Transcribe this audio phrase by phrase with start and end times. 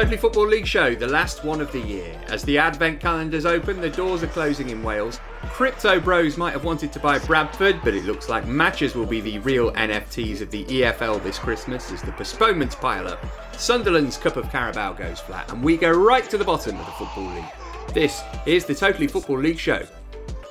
[0.00, 2.18] Totally Football League show, the last one of the year.
[2.28, 5.20] As the advent calendars open, the doors are closing in Wales.
[5.48, 9.20] Crypto Bros might have wanted to buy Bradford, but it looks like matches will be
[9.20, 13.22] the real NFTs of the EFL this Christmas as the postponements pile up.
[13.54, 16.92] Sunderland's Cup of Carabao goes flat, and we go right to the bottom of the
[16.92, 17.44] Football League.
[17.92, 19.86] This is the Totally Football League show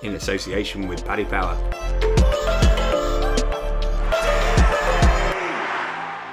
[0.04, 1.58] in association with Paddy Power.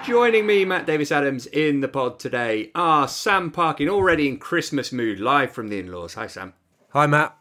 [0.07, 4.93] Joining me, Matt Davies Adams, in the pod today are Sam Parkin, already in Christmas
[4.93, 6.15] mood, live from the in laws.
[6.15, 6.55] Hi, Sam.
[6.91, 7.37] Hi, Matt.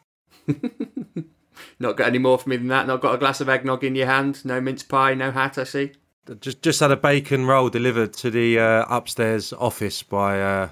[1.80, 2.88] Not got any more for me than that.
[2.88, 4.43] Not got a glass of eggnog in your hand.
[4.43, 5.13] No mince pie.
[5.13, 5.59] No hat.
[5.59, 5.91] I see.
[6.39, 10.69] Just just had a bacon roll delivered to the uh, upstairs office by uh,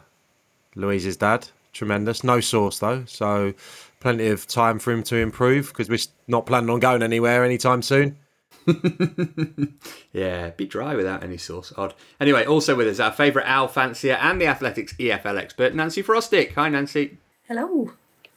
[0.76, 1.48] Louise's dad.
[1.74, 2.24] Tremendous.
[2.24, 3.54] No sauce though, so
[4.00, 7.84] plenty of time for him to improve because we're not planning on going anywhere anytime
[7.84, 8.18] soon.
[10.14, 11.74] yeah, be dry without any sauce.
[11.78, 11.94] Odd.
[12.20, 16.54] Anyway, also with us, our favourite owl fancier and the Athletics EFL expert, Nancy Frostick.
[16.54, 17.18] Hi, Nancy.
[17.48, 17.92] Hello.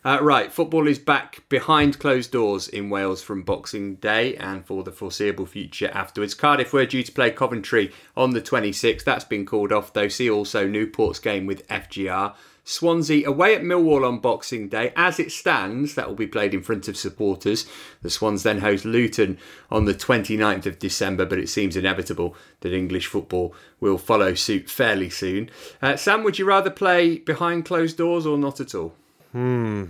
[0.06, 4.84] Uh, right, football is back behind closed doors in Wales from Boxing Day and for
[4.84, 6.32] the foreseeable future afterwards.
[6.32, 9.02] Cardiff were due to play Coventry on the 26th.
[9.02, 10.06] That's been called off, though.
[10.06, 12.36] See also Newport's game with FGR.
[12.68, 14.92] Swansea away at Millwall on Boxing Day.
[14.96, 17.64] As it stands, that will be played in front of supporters.
[18.02, 19.38] The Swans then host Luton
[19.70, 24.68] on the 29th of December, but it seems inevitable that English football will follow suit
[24.68, 25.48] fairly soon.
[25.80, 28.94] Uh, Sam, would you rather play behind closed doors or not at all?
[29.30, 29.84] Hmm.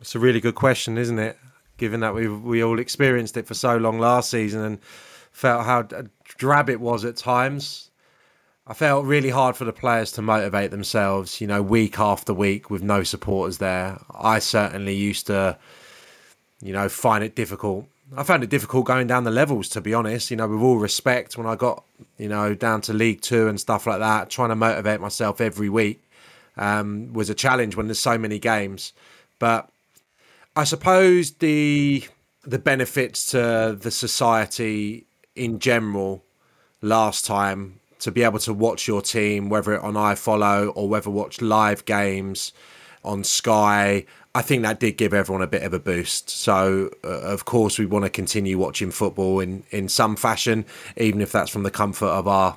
[0.00, 1.36] It's a really good question, isn't it?
[1.78, 4.78] Given that we we all experienced it for so long last season and
[5.32, 5.82] felt how
[6.36, 7.87] drab it was at times.
[8.70, 12.68] I felt really hard for the players to motivate themselves, you know, week after week
[12.68, 13.98] with no supporters there.
[14.14, 15.56] I certainly used to,
[16.60, 17.86] you know, find it difficult.
[18.14, 20.30] I found it difficult going down the levels, to be honest.
[20.30, 21.82] You know, with all respect, when I got,
[22.18, 25.70] you know, down to League Two and stuff like that, trying to motivate myself every
[25.70, 26.02] week
[26.58, 28.92] um, was a challenge when there's so many games.
[29.38, 29.70] But
[30.54, 32.04] I suppose the
[32.44, 36.22] the benefits to the society in general
[36.82, 41.40] last time to be able to watch your team, whether on iFollow or whether watch
[41.40, 42.52] live games
[43.04, 44.04] on Sky.
[44.34, 46.30] I think that did give everyone a bit of a boost.
[46.30, 50.64] So, uh, of course, we want to continue watching football in, in some fashion,
[50.96, 52.56] even if that's from the comfort of our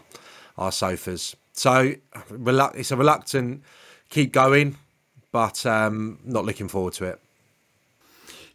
[0.57, 1.35] our sofas.
[1.53, 1.95] So,
[2.29, 3.63] it's a reluctant
[4.09, 4.77] keep going,
[5.31, 7.20] but um, not looking forward to it.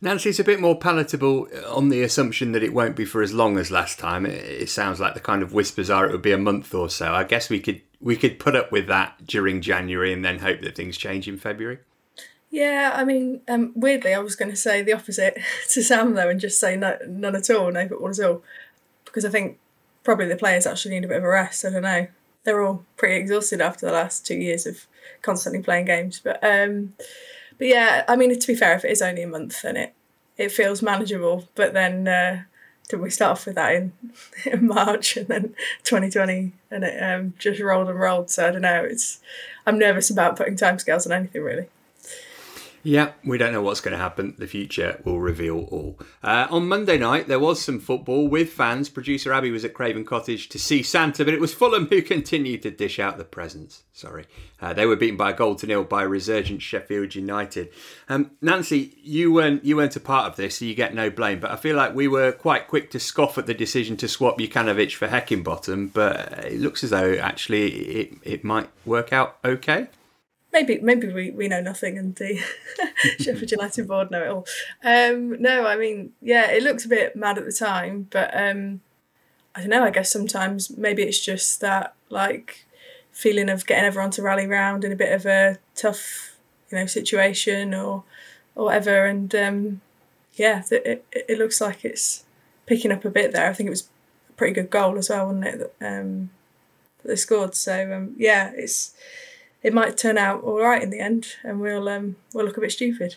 [0.01, 3.33] Nancy, it's a bit more palatable on the assumption that it won't be for as
[3.33, 4.27] long as last time.
[4.27, 7.15] It, sounds like the kind of whispers are it would be a month or so.
[7.15, 10.61] I guess we could we could put up with that during January and then hope
[10.61, 11.79] that things change in February.
[12.51, 15.39] Yeah, I mean, um, weirdly, I was going to say the opposite
[15.71, 18.43] to Sam though, and just say no, none at all, no football at all,
[19.05, 19.59] because I think
[20.05, 21.65] probably the players actually need a bit of a rest.
[21.65, 22.07] I don't know.
[22.45, 24.87] They're all pretty exhausted after the last two years of
[25.23, 26.95] constantly playing games, but um,
[27.59, 29.95] but yeah, I mean, to be fair, if it is only a month, then it
[30.37, 31.49] it feels manageable.
[31.55, 32.43] But then uh,
[32.89, 33.93] did we start off with that in,
[34.45, 35.55] in March and then
[35.85, 38.31] 2020, and it um, just rolled and rolled.
[38.31, 38.85] So I don't know.
[38.85, 39.21] It's
[39.67, 41.69] I'm nervous about putting timescales on anything really.
[42.87, 44.37] Yeah, we don't know what's going to happen.
[44.39, 45.99] The future will reveal all.
[46.23, 48.89] Uh, on Monday night, there was some football with fans.
[48.89, 52.63] Producer Abby was at Craven Cottage to see Santa, but it was Fulham who continued
[52.63, 53.83] to dish out the presents.
[53.93, 54.27] Sorry.
[54.61, 57.71] Uh, they were beaten by a goal to nil by resurgent Sheffield United.
[58.09, 61.41] Um, Nancy, you weren't you weren't a part of this, so you get no blame.
[61.41, 64.39] But I feel like we were quite quick to scoff at the decision to swap
[64.39, 69.89] Jokanovic for Heckingbottom, but it looks as though actually it, it might work out okay
[70.57, 72.41] maybe maybe we, we know nothing and the
[73.19, 74.47] Sheffield United board know it all.
[74.83, 78.81] Um, no, I mean, yeah, it looks a bit mad at the time, but um,
[79.55, 79.85] I don't know.
[79.85, 82.65] I guess sometimes maybe it's just that like
[83.13, 86.37] feeling of getting everyone to rally round in a bit of a tough,
[86.71, 88.05] you know, situation or
[88.55, 89.05] or whatever.
[89.05, 89.81] And um,
[90.35, 92.25] yeah, it, it, it looks like it's
[92.65, 93.51] picking up a bit there.
[93.51, 93.89] I think it was
[94.31, 95.59] a pretty good goal as well, wasn't it?
[95.81, 96.31] That, um,
[97.03, 97.55] that they scored.
[97.55, 98.95] So um, yeah, it's
[99.63, 102.61] it might turn out all right in the end, and we'll um, we'll look a
[102.61, 103.17] bit stupid.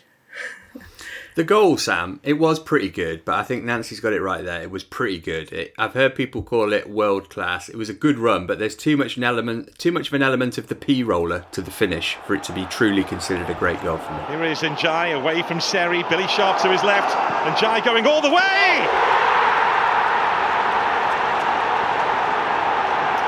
[1.34, 4.62] the goal, Sam, it was pretty good, but I think Nancy's got it right there.
[4.62, 5.52] It was pretty good.
[5.52, 7.68] It, I've heard people call it world class.
[7.68, 10.22] It was a good run, but there's too much an element, too much of an
[10.22, 13.54] element of the P roller to the finish for it to be truly considered a
[13.54, 14.20] great goal for me.
[14.28, 16.04] Here is Ndiaye away from Seri.
[16.08, 17.14] Billy Sharp to his left.
[17.56, 18.86] Ndiaye going all the way.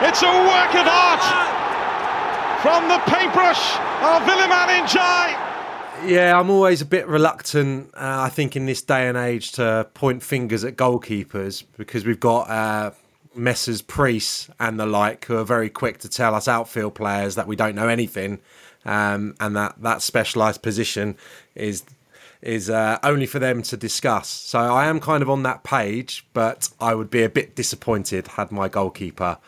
[0.05, 1.52] It's a work of art
[2.63, 6.09] from the paintbrush of Iliman Ndiaye.
[6.09, 9.89] Yeah, I'm always a bit reluctant, uh, I think, in this day and age to
[9.95, 12.93] point fingers at goalkeepers because we've got uh,
[13.35, 13.83] Messrs.
[13.83, 17.57] Priest and the like who are very quick to tell us outfield players that we
[17.57, 18.39] don't know anything
[18.85, 21.17] um, and that that specialised position
[21.57, 21.83] is
[22.43, 24.29] is uh, only for them to discuss.
[24.29, 28.29] So I am kind of on that page, but I would be a bit disappointed
[28.29, 29.39] had my goalkeeper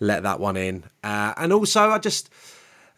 [0.00, 0.84] let that one in.
[1.04, 2.30] Uh, and also, I just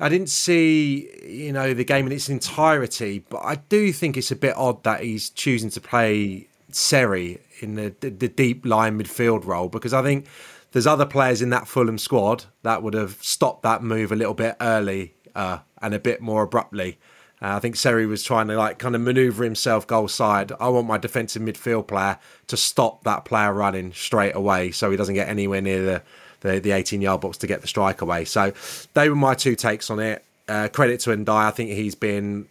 [0.02, 4.32] I didn't see, you know, the game in its entirety, but I do think it's
[4.32, 8.98] a bit odd that he's choosing to play Seri in the, the, the deep line
[8.98, 10.26] midfield role because I think
[10.72, 14.34] there's other players in that Fulham squad that would have stopped that move a little
[14.34, 16.98] bit early uh, and a bit more abruptly.
[17.40, 20.50] Uh, I think Seri was trying to like kind of maneuver himself goal side.
[20.58, 22.18] I want my defensive midfield player
[22.48, 26.02] to stop that player running straight away so he doesn't get anywhere near the
[26.42, 28.24] the, the 18 yard box to get the strike away.
[28.24, 28.52] So
[28.94, 30.24] they were my two takes on it.
[30.48, 31.46] Uh, credit to Ndiaye.
[31.46, 32.46] I think he's been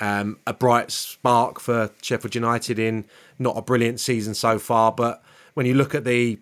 [0.00, 3.04] um, a bright spark for Sheffield United in
[3.38, 5.22] not a brilliant season so far, but
[5.54, 6.38] when you look at the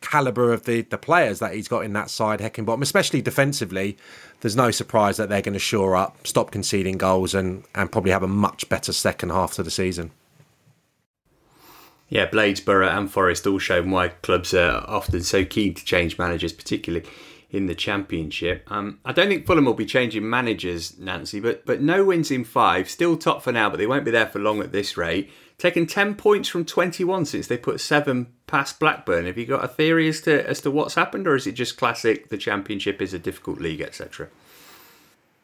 [0.00, 3.96] caliber of the the players that he's got in that side, Heckingbottom, especially defensively,
[4.40, 8.12] there's no surprise that they're going to shore up, stop conceding goals, and and probably
[8.12, 10.10] have a much better second half to the season.
[12.08, 16.52] Yeah, Bladesborough and Forest all shown why clubs are often so keen to change managers,
[16.52, 17.06] particularly
[17.50, 18.70] in the Championship.
[18.70, 22.44] Um, I don't think Fulham will be changing managers, Nancy, but but no wins in
[22.44, 25.30] five, still top for now, but they won't be there for long at this rate.
[25.58, 29.26] Taking ten points from twenty-one since they put seven past Blackburn.
[29.26, 31.76] Have you got a theory as to as to what's happened, or is it just
[31.76, 32.28] classic?
[32.28, 34.28] The Championship is a difficult league, etc.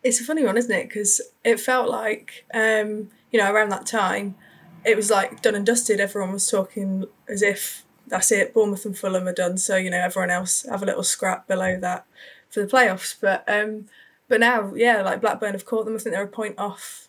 [0.03, 0.89] It's a funny one, isn't it?
[0.89, 4.37] Because it felt like um, you know around that time
[4.85, 6.01] it was like done and dusted.
[6.01, 8.53] Everyone was talking as if that's it.
[8.53, 9.57] Bournemouth and Fulham are done.
[9.59, 12.07] So you know everyone else have a little scrap below that
[12.51, 13.15] for the playoffs.
[13.21, 13.87] But um,
[14.29, 15.95] but now yeah, like Blackburn have caught them.
[15.95, 17.09] I think they're a point off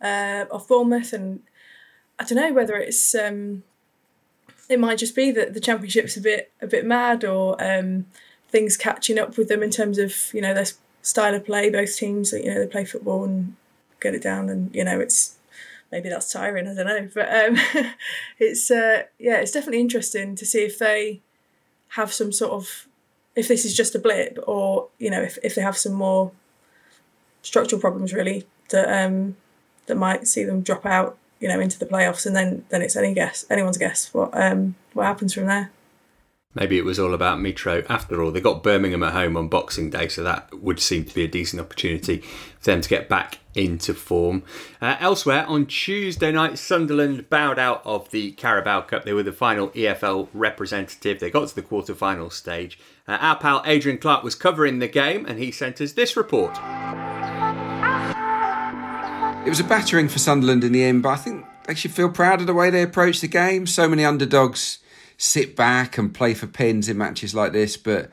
[0.00, 1.42] uh, off Bournemouth, and
[2.18, 3.62] I don't know whether it's um,
[4.68, 8.06] it might just be that the championship's a bit a bit mad or um,
[8.48, 10.66] things catching up with them in terms of you know their
[11.02, 11.70] style of play.
[11.70, 13.56] Both teams, you know, they play football and
[14.00, 15.36] get it down, and you know it's
[15.92, 16.68] maybe that's tiring.
[16.68, 17.56] I don't know, but um,
[18.38, 21.20] it's uh, yeah, it's definitely interesting to see if they
[21.90, 22.88] have some sort of
[23.36, 26.32] if this is just a blip or you know if, if they have some more
[27.42, 29.36] structural problems really that um
[29.86, 32.96] that might see them drop out you know into the playoffs and then then it's
[32.96, 35.70] any guess anyone's guess what um what happens from there
[36.54, 37.84] Maybe it was all about Mitro.
[37.88, 41.14] After all, they got Birmingham at home on Boxing Day, so that would seem to
[41.14, 42.18] be a decent opportunity
[42.60, 44.44] for them to get back into form.
[44.80, 49.04] Uh, elsewhere, on Tuesday night, Sunderland bowed out of the Carabao Cup.
[49.04, 51.18] They were the final EFL representative.
[51.18, 52.78] They got to the quarter-final stage.
[53.08, 56.56] Uh, our pal Adrian Clark was covering the game, and he sent us this report.
[59.44, 62.10] It was a battering for Sunderland in the end, but I think they should feel
[62.10, 63.66] proud of the way they approached the game.
[63.66, 64.78] So many underdogs
[65.16, 68.10] sit back and play for pins in matches like this, but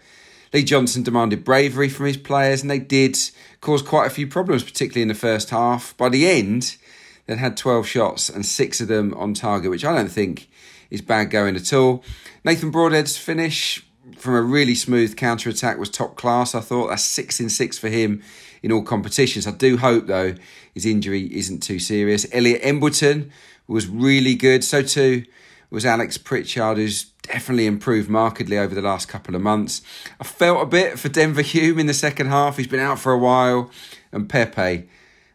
[0.54, 3.18] Lee Johnson demanded bravery from his players, and they did
[3.62, 5.96] cause quite a few problems, particularly in the first half.
[5.98, 6.78] By the end,
[7.26, 10.50] they had 12 shots and six of them on target, which I don't think
[10.90, 12.04] is bad going at all.
[12.44, 13.86] Nathan Broadhead's finish
[14.18, 16.54] from a really smooth counter attack was top class.
[16.54, 18.22] I thought that's six in six for him
[18.62, 19.48] in all competitions.
[19.48, 20.36] I do hope, though,
[20.74, 22.26] his injury isn't too serious.
[22.34, 23.32] Elliot Embleton
[23.68, 24.64] was really good.
[24.64, 25.24] So too
[25.72, 29.82] was Alex Pritchard, who's definitely improved markedly over the last couple of months.
[30.20, 32.58] I felt a bit for Denver Hume in the second half.
[32.58, 33.72] He's been out for a while.
[34.12, 34.90] And Pepe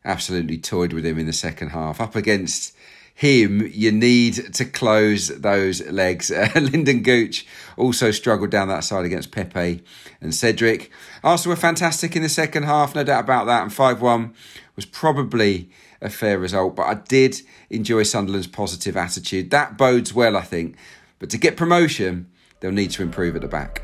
[0.04, 2.00] absolutely toyed with him in the second half.
[2.00, 2.76] Up against
[3.14, 6.30] him, you need to close those legs.
[6.36, 7.46] Uh, Lynden Gooch
[7.78, 9.82] also struggled down that side against Pepe
[10.20, 10.90] and Cedric.
[11.24, 13.62] Arsenal were fantastic in the second half, no doubt about that.
[13.62, 14.34] And 5 1
[14.76, 19.50] was probably a fair result, but I did enjoy Sunderland's positive attitude.
[19.50, 20.76] That bodes well, I think.
[21.18, 23.82] But to get promotion, they'll need to improve at the back.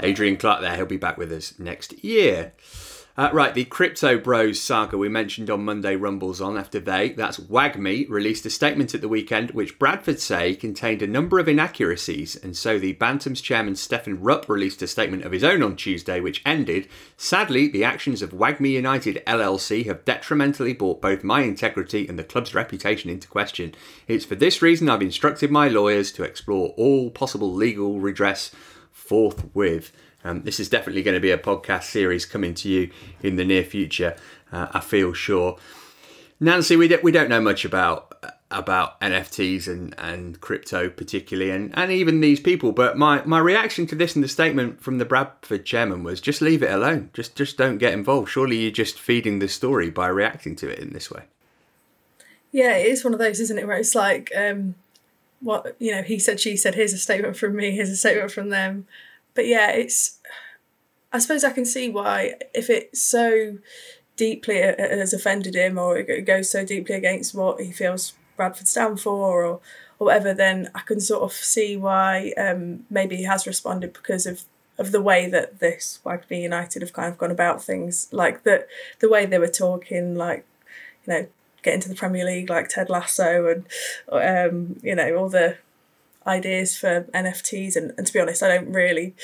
[0.00, 2.52] Adrian Clark there, he'll be back with us next year.
[3.18, 7.40] Uh, right, the Crypto Bros saga we mentioned on Monday rumbles on after they, that's
[7.40, 12.36] WAGMI, released a statement at the weekend which Bradford say contained a number of inaccuracies,
[12.36, 16.20] and so the Bantams chairman Stefan Rupp released a statement of his own on Tuesday
[16.20, 22.06] which ended, Sadly, the actions of WAGMI United LLC have detrimentally brought both my integrity
[22.06, 23.74] and the club's reputation into question.
[24.06, 28.52] It's for this reason I've instructed my lawyers to explore all possible legal redress
[28.92, 29.90] forthwith.
[30.28, 32.90] Um, this is definitely going to be a podcast series coming to you
[33.22, 34.14] in the near future.
[34.52, 35.58] Uh, I feel sure.
[36.38, 38.04] Nancy, we don't, we don't know much about
[38.50, 42.72] about NFTs and, and crypto particularly, and, and even these people.
[42.72, 46.40] But my, my reaction to this and the statement from the Bradford chairman was just
[46.40, 47.10] leave it alone.
[47.12, 48.30] Just just don't get involved.
[48.30, 51.24] Surely you're just feeding the story by reacting to it in this way.
[52.52, 53.66] Yeah, it is one of those, isn't it?
[53.66, 54.74] Where it's like, um,
[55.40, 56.74] what you know, he said, she said.
[56.74, 57.72] Here's a statement from me.
[57.72, 58.86] Here's a statement from them
[59.38, 60.18] but yeah, it's.
[61.12, 63.58] I suppose I can see why if it so
[64.16, 68.14] deeply uh, uh, has offended him, or it goes so deeply against what he feels
[68.36, 69.60] Bradford stand for, or
[70.00, 74.26] or whatever, then I can sort of see why um, maybe he has responded because
[74.26, 74.42] of
[74.76, 78.66] of the way that this WAGMI United have kind of gone about things, like that
[78.98, 80.44] the way they were talking, like
[81.06, 81.26] you know,
[81.62, 83.66] getting to the Premier League, like Ted Lasso, and
[84.10, 85.58] um, you know all the
[86.28, 89.14] ideas for NFTs, and, and to be honest, I don't really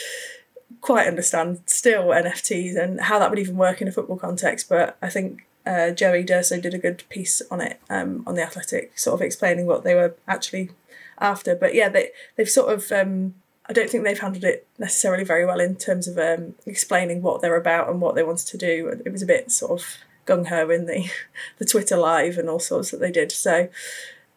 [0.80, 4.68] quite understand still NFTs and how that would even work in a football context.
[4.68, 8.42] But I think uh, Joey D'Urso did a good piece on it um, on the
[8.42, 10.70] Athletic, sort of explaining what they were actually
[11.18, 11.54] after.
[11.54, 13.34] But yeah, they they've sort of um,
[13.68, 17.40] I don't think they've handled it necessarily very well in terms of um, explaining what
[17.40, 19.00] they're about and what they wanted to do.
[19.04, 19.86] It was a bit sort of
[20.26, 21.10] gung ho in the
[21.58, 23.32] the Twitter live and all sorts that they did.
[23.32, 23.68] So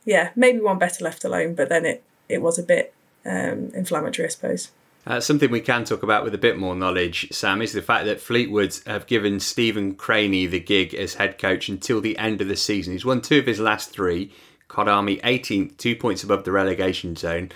[0.06, 1.56] yeah, maybe one better left alone.
[1.56, 2.94] But then it it was a bit
[3.26, 4.72] um, inflammatory, I suppose.
[5.06, 8.06] Uh, something we can talk about with a bit more knowledge, Sam, is the fact
[8.06, 12.50] that Fleetwood have given Stephen Crainey the gig as head coach until the end of
[12.50, 12.92] the season.
[12.92, 14.34] He's won two of his last three.
[14.68, 17.52] Cod Army 18th, two points above the relegation zone.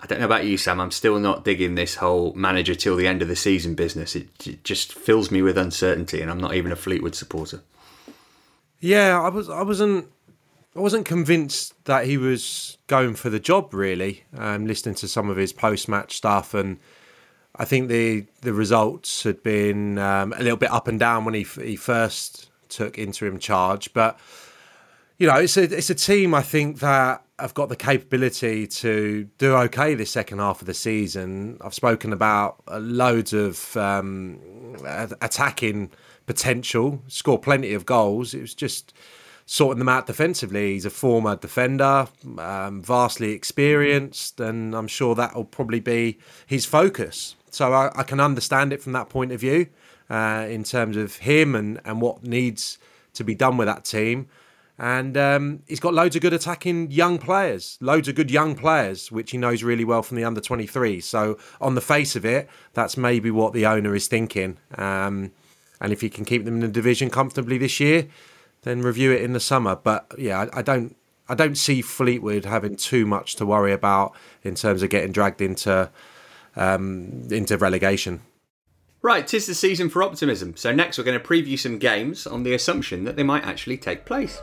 [0.00, 0.80] I don't know about you, Sam.
[0.80, 4.16] I'm still not digging this whole manager till the end of the season business.
[4.16, 7.62] It, it just fills me with uncertainty, and I'm not even a Fleetwood supporter.
[8.80, 9.48] Yeah, I was.
[9.48, 10.08] I wasn't
[10.76, 14.24] I wasn't convinced that he was going for the job really.
[14.36, 16.78] Um, listening to some of his post-match stuff, and
[17.56, 21.34] I think the the results had been um, a little bit up and down when
[21.34, 23.92] he he first took interim charge.
[23.94, 24.18] But
[25.18, 29.28] you know, it's a it's a team I think that have got the capability to
[29.38, 31.56] do okay this second half of the season.
[31.62, 34.40] I've spoken about uh, loads of um,
[35.22, 35.90] attacking
[36.26, 38.34] potential, score plenty of goals.
[38.34, 38.92] It was just
[39.46, 40.72] sorting them out defensively.
[40.72, 46.66] He's a former defender, um, vastly experienced, and I'm sure that will probably be his
[46.66, 47.36] focus.
[47.50, 49.68] So I, I can understand it from that point of view
[50.10, 52.78] uh, in terms of him and, and what needs
[53.14, 54.28] to be done with that team.
[54.78, 59.10] And um, he's got loads of good attacking young players, loads of good young players,
[59.10, 61.00] which he knows really well from the under 23.
[61.00, 64.58] So, on the face of it, that's maybe what the owner is thinking.
[64.76, 65.32] Um,
[65.80, 68.08] and if he can keep them in the division comfortably this year,
[68.66, 69.76] then review it in the summer.
[69.76, 70.96] But yeah, I, I don't
[71.28, 75.40] I don't see Fleetwood having too much to worry about in terms of getting dragged
[75.40, 75.90] into
[76.56, 78.20] um, into relegation.
[79.02, 80.56] Right, tis the season for optimism.
[80.56, 83.78] So next we're going to preview some games on the assumption that they might actually
[83.78, 84.40] take place.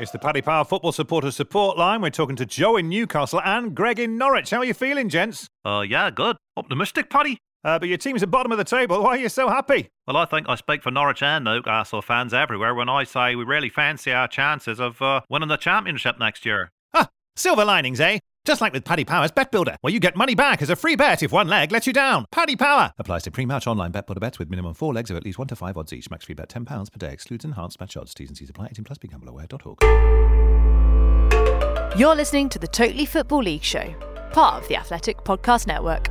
[0.00, 2.02] It's the Paddy Power Football Supporter Support Line.
[2.02, 4.50] We're talking to Joe in Newcastle and Greg in Norwich.
[4.50, 5.48] How are you feeling, gents?
[5.64, 6.36] Uh, yeah, good.
[6.56, 7.38] Optimistic, Paddy.
[7.64, 9.02] Uh, but your team's at bottom of the table.
[9.02, 9.88] Why are you so happy?
[10.06, 13.44] Well, I think I speak for Norwich and Newcastle fans everywhere when I say we
[13.44, 16.70] really fancy our chances of uh, winning the championship next year.
[16.94, 18.18] Ah, silver linings, eh?
[18.44, 20.96] Just like with Paddy Power's Bet Builder, where you get money back as a free
[20.96, 22.24] bet if one leg lets you down.
[22.32, 25.24] Paddy Power applies to pre-match online bet builder bets with minimum four legs of at
[25.24, 26.08] least one to five odds each.
[26.10, 27.12] Max free bet ten pounds per day.
[27.12, 28.14] Excludes enhanced match odds.
[28.14, 28.68] T's and C's apply.
[28.68, 28.96] 18 plus.
[28.98, 29.82] BeGambleAware.org.
[31.98, 33.94] You're listening to the Totally Football League show,
[34.32, 36.08] part of the Athletic Podcast Network.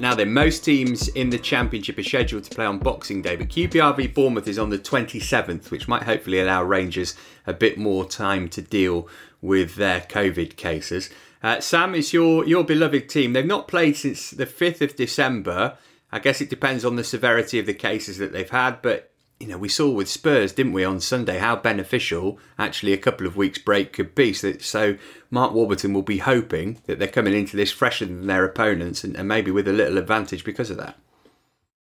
[0.00, 3.48] Now then, most teams in the Championship are scheduled to play on Boxing Day, but
[3.48, 7.14] QPR v Bournemouth is on the 27th, which might hopefully allow Rangers
[7.46, 9.08] a bit more time to deal
[9.42, 11.10] with their COVID cases.
[11.42, 13.32] Uh, Sam is your your beloved team.
[13.32, 15.76] They've not played since the 5th of December.
[16.10, 19.46] I guess it depends on the severity of the cases that they've had, but you
[19.46, 23.36] know, we saw with Spurs, didn't we, on Sunday, how beneficial actually a couple of
[23.36, 24.32] weeks' break could be.
[24.32, 24.96] So, so
[25.30, 29.16] Mark Warburton will be hoping that they're coming into this fresher than their opponents and,
[29.16, 30.98] and maybe with a little advantage because of that.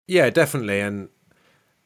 [0.06, 0.80] Yeah, definitely.
[0.80, 1.10] And,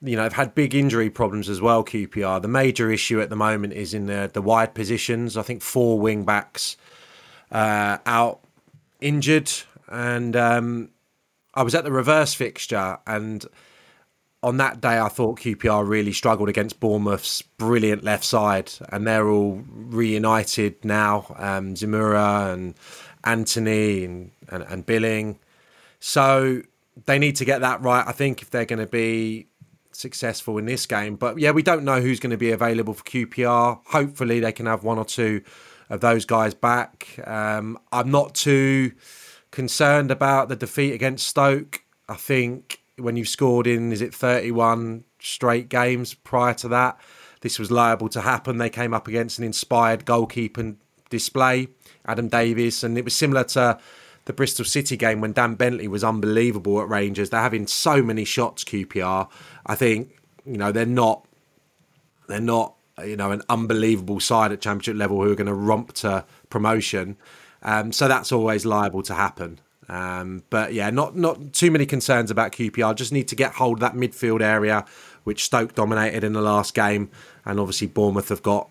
[0.01, 2.41] you know, they've had big injury problems as well, QPR.
[2.41, 5.37] The major issue at the moment is in the, the wide positions.
[5.37, 6.77] I think four wing backs
[7.51, 8.41] uh, out
[9.01, 9.51] injured.
[9.89, 10.91] And um,
[11.55, 13.45] I was at the reverse fixture and
[14.47, 19.29] on that day, I thought QPR really struggled against Bournemouth's brilliant left side, and they're
[19.29, 21.27] all reunited now.
[21.37, 22.77] Um, Zemura and
[23.25, 25.41] Anthony and, and, and Billing.
[25.99, 26.63] So
[27.07, 29.49] they need to get that right, I think, if they're going to be
[29.91, 31.17] successful in this game.
[31.17, 33.81] But yeah, we don't know who's going to be available for QPR.
[33.87, 35.43] Hopefully, they can have one or two
[35.91, 37.19] of those guys back.
[37.27, 38.93] Um, I'm not too
[39.51, 41.83] concerned about the defeat against Stoke.
[42.09, 46.99] I think when you've scored in, is it 31 straight games prior to that?
[47.43, 48.59] This was liable to happen.
[48.59, 50.75] They came up against an inspired goalkeeper
[51.11, 51.69] display,
[52.07, 53.79] Adam Davies, and it was similar to
[54.25, 57.31] the Bristol City game when Dan Bentley was unbelievable at Rangers.
[57.31, 59.29] They're having so many shots, QPR.
[59.67, 61.27] I think, you know, they're not
[62.29, 62.75] they're not,
[63.05, 67.17] you know, an unbelievable side at championship level who are going to romp to promotion.
[67.63, 69.61] Um, so that's always liable to happen.
[69.89, 72.95] Um, but yeah, not not too many concerns about QPR.
[72.95, 74.85] Just need to get hold of that midfield area,
[75.25, 77.11] which Stoke dominated in the last game,
[77.45, 78.69] and obviously Bournemouth have got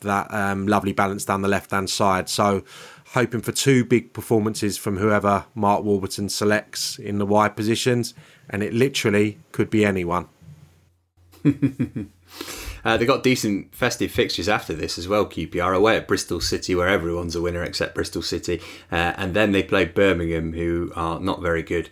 [0.00, 2.28] that um, lovely balance down the left hand side.
[2.28, 2.64] So
[3.12, 8.14] hoping for two big performances from whoever Mark Warburton selects in the wide positions,
[8.50, 10.28] and it literally could be anyone.
[12.84, 15.26] Uh, they got decent festive fixtures after this as well.
[15.26, 19.52] QPR away at Bristol City, where everyone's a winner except Bristol City, uh, and then
[19.52, 21.90] they play Birmingham, who are not very good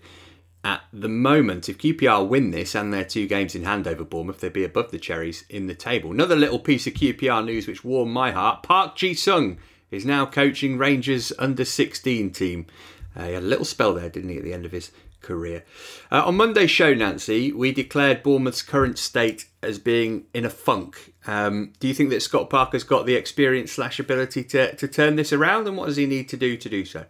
[0.65, 1.69] at the moment.
[1.69, 4.91] If QPR win this and their two games in hand over Bournemouth, they'd be above
[4.91, 6.11] the Cherries in the table.
[6.11, 9.59] Another little piece of QPR news which warmed my heart: Park Ji Sung
[9.91, 12.67] is now coaching Rangers under 16 team.
[13.15, 14.91] Uh, he had a little spell there, didn't he, at the end of his
[15.27, 15.65] career.
[16.11, 21.13] Uh, on Monday's show, Nancy, we declared Bournemouth's current state as being in a funk.
[21.27, 25.17] Um, do you think that Scott Parker's got the experience slash ability to, to turn
[25.17, 27.05] this around, and what does he need to do to do so?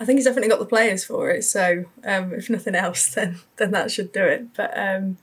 [0.00, 1.44] I think he's definitely got the players for it.
[1.44, 4.52] So um, if nothing else, then then that should do it.
[4.54, 5.18] But um,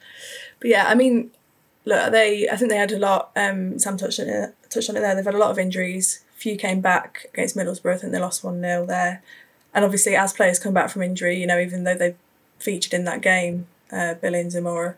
[0.59, 1.31] but yeah, I mean,
[1.83, 3.31] look, they I think they had a lot.
[3.35, 4.55] Um, Sam touched on it.
[4.69, 5.15] Touched on it there.
[5.15, 6.23] They've had a lot of injuries.
[6.35, 7.95] Few came back against Middlesbrough.
[7.95, 9.21] I think they lost one 0 there
[9.73, 12.17] and obviously as players come back from injury, you know, even though they've
[12.59, 14.95] featured in that game, uh, Billy and Zemura,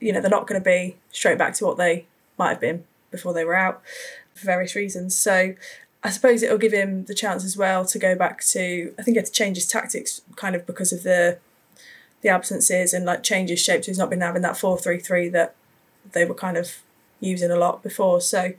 [0.00, 2.06] you know, they're not going to be straight back to what they
[2.38, 3.82] might have been before they were out
[4.34, 5.16] for various reasons.
[5.16, 5.54] So
[6.02, 8.94] I suppose it'll give him the chance as well to go back to.
[8.98, 11.38] I think he had to change his tactics kind of because of the
[12.22, 13.84] the absences and like change his shape.
[13.84, 15.54] So he's not been having that four three three that
[16.12, 16.78] they were kind of
[17.20, 18.20] using a lot before.
[18.20, 18.52] So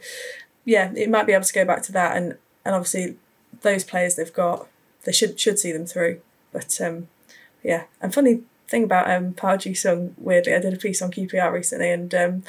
[0.66, 3.18] yeah, it might be able to go back to that and and obviously
[3.62, 4.68] those players they've got
[5.04, 6.22] they should should see them through.
[6.52, 7.08] But um,
[7.64, 11.12] yeah, and funny thing about um, Park Ji Sung, weirdly, I did a piece on
[11.12, 12.44] QPR recently and um,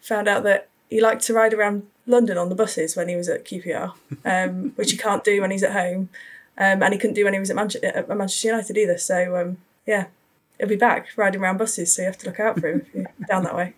[0.00, 3.28] found out that he liked to ride around London on the buses when he was
[3.28, 6.08] at QPR, um, which he can't do when he's at home,
[6.58, 8.98] um, and he couldn't do when he was at, Manchester, at Manchester United either.
[8.98, 10.06] So um, yeah,
[10.58, 12.94] he'll be back riding around buses, so you have to look out for him if
[12.94, 13.74] you're down that way.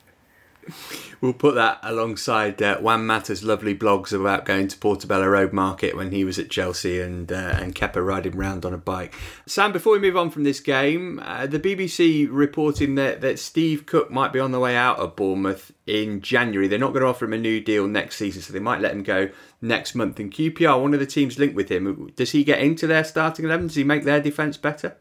[1.21, 5.97] We'll put that alongside uh, Juan Mata's lovely blogs about going to Portobello Road Market
[5.97, 9.15] when he was at Chelsea and uh, and Kepa riding round on a bike.
[9.47, 13.87] Sam, before we move on from this game, uh, the BBC reporting that, that Steve
[13.87, 16.69] Cook might be on the way out of Bournemouth in January.
[16.69, 18.93] They're not going to offer him a new deal next season, so they might let
[18.93, 20.19] him go next month.
[20.19, 23.45] And QPR, one of the teams linked with him, does he get into their starting
[23.45, 23.69] eleven?
[23.69, 24.97] Does he make their defence better?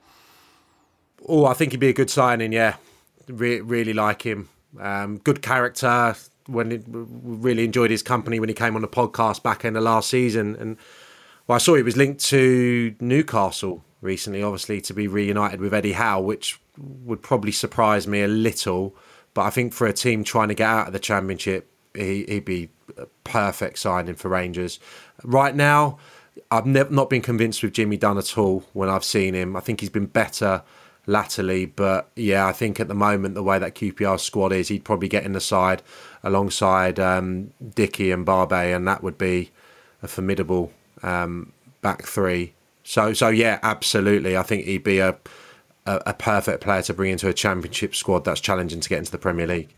[1.28, 2.52] Oh, I think he'd be a good signing.
[2.52, 2.76] Yeah,
[3.28, 4.50] Re- really like him.
[4.80, 6.16] Um, good character.
[6.48, 9.82] When it, really enjoyed his company when he came on the podcast back in the
[9.82, 10.78] last season, and
[11.48, 15.94] well, I saw he was linked to Newcastle recently, obviously to be reunited with Eddie
[15.94, 18.96] Howe, which would probably surprise me a little.
[19.34, 22.46] But I think for a team trying to get out of the Championship, he, would
[22.46, 24.80] be a perfect signing for Rangers.
[25.24, 26.00] Right now,
[26.50, 29.56] I've not been convinced with Jimmy Dunne at all when I've seen him.
[29.56, 30.64] I think he's been better
[31.12, 31.66] latterly.
[31.66, 35.08] But yeah, I think at the moment, the way that QPR squad is, he'd probably
[35.08, 35.84] get in the side
[36.24, 39.52] alongside um, Dickie and Barbet, and that would be
[40.02, 40.72] a formidable
[41.04, 42.54] um, back three.
[42.84, 44.36] So so yeah, absolutely.
[44.36, 45.18] I think he'd be a,
[45.86, 49.12] a, a perfect player to bring into a championship squad that's challenging to get into
[49.12, 49.76] the Premier League.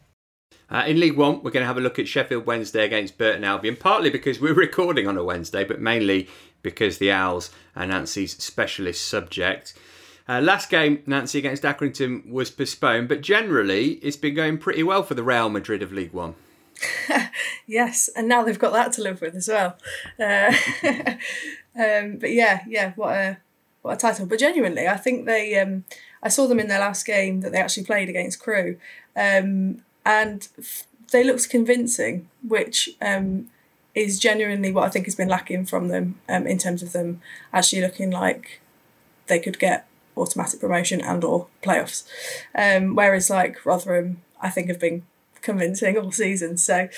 [0.69, 3.43] Uh, in League One, we're going to have a look at Sheffield Wednesday against Burton
[3.43, 6.27] Albion, partly because we're recording on a Wednesday, but mainly
[6.63, 9.75] because the Owls are Nancy's specialist subject.
[10.27, 15.03] Uh, last game, Nancy against Accrington, was postponed, but generally it's been going pretty well
[15.03, 16.35] for the Real Madrid of League One.
[17.67, 19.77] yes, and now they've got that to live with as well.
[20.19, 20.53] Uh,
[21.79, 23.37] um, but yeah, yeah, what a
[23.81, 24.25] what a title!
[24.25, 25.59] But genuinely, I think they.
[25.59, 25.83] Um,
[26.21, 28.77] I saw them in their last game that they actually played against Crewe,
[29.15, 33.49] um, and f- they looked convincing, which um,
[33.93, 37.21] is genuinely what I think has been lacking from them um, in terms of them
[37.51, 38.61] actually looking like
[39.27, 42.03] they could get automatic promotion and or playoffs.
[42.55, 45.03] Um, whereas like Rotherham, I think have been
[45.41, 46.57] convincing all season.
[46.57, 46.89] So,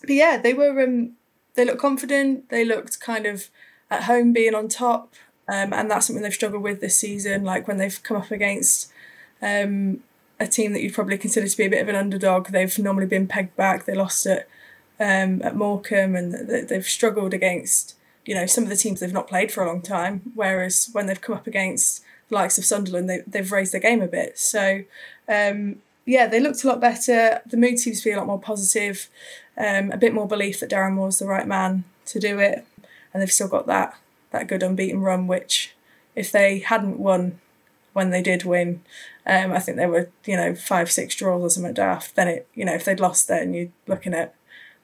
[0.00, 1.12] but yeah, they were um,
[1.54, 2.48] they looked confident.
[2.48, 3.48] They looked kind of
[3.90, 5.14] at home being on top,
[5.48, 7.44] um, and that's something they've struggled with this season.
[7.44, 8.90] Like when they've come up against
[9.42, 10.02] um,
[10.38, 13.06] a team that you'd probably consider to be a bit of an underdog, they've normally
[13.06, 13.84] been pegged back.
[13.84, 14.48] They lost at
[14.98, 19.28] um, at Morecambe, and they've struggled against you know some of the teams they've not
[19.28, 20.32] played for a long time.
[20.34, 24.06] Whereas when they've come up against likes of Sunderland, they, they've raised their game a
[24.06, 24.38] bit.
[24.38, 24.82] So
[25.28, 27.40] um, yeah, they looked a lot better.
[27.46, 29.08] The mood seems to be a lot more positive.
[29.56, 32.64] Um, a bit more belief that Darren Moore's the right man to do it,
[33.12, 33.96] and they've still got that
[34.30, 35.26] that good unbeaten run.
[35.26, 35.74] Which,
[36.16, 37.38] if they hadn't won
[37.92, 38.82] when they did win,
[39.26, 42.16] um, I think they were you know five six draws or something daft.
[42.16, 44.34] Then it you know if they'd lost, then you're looking at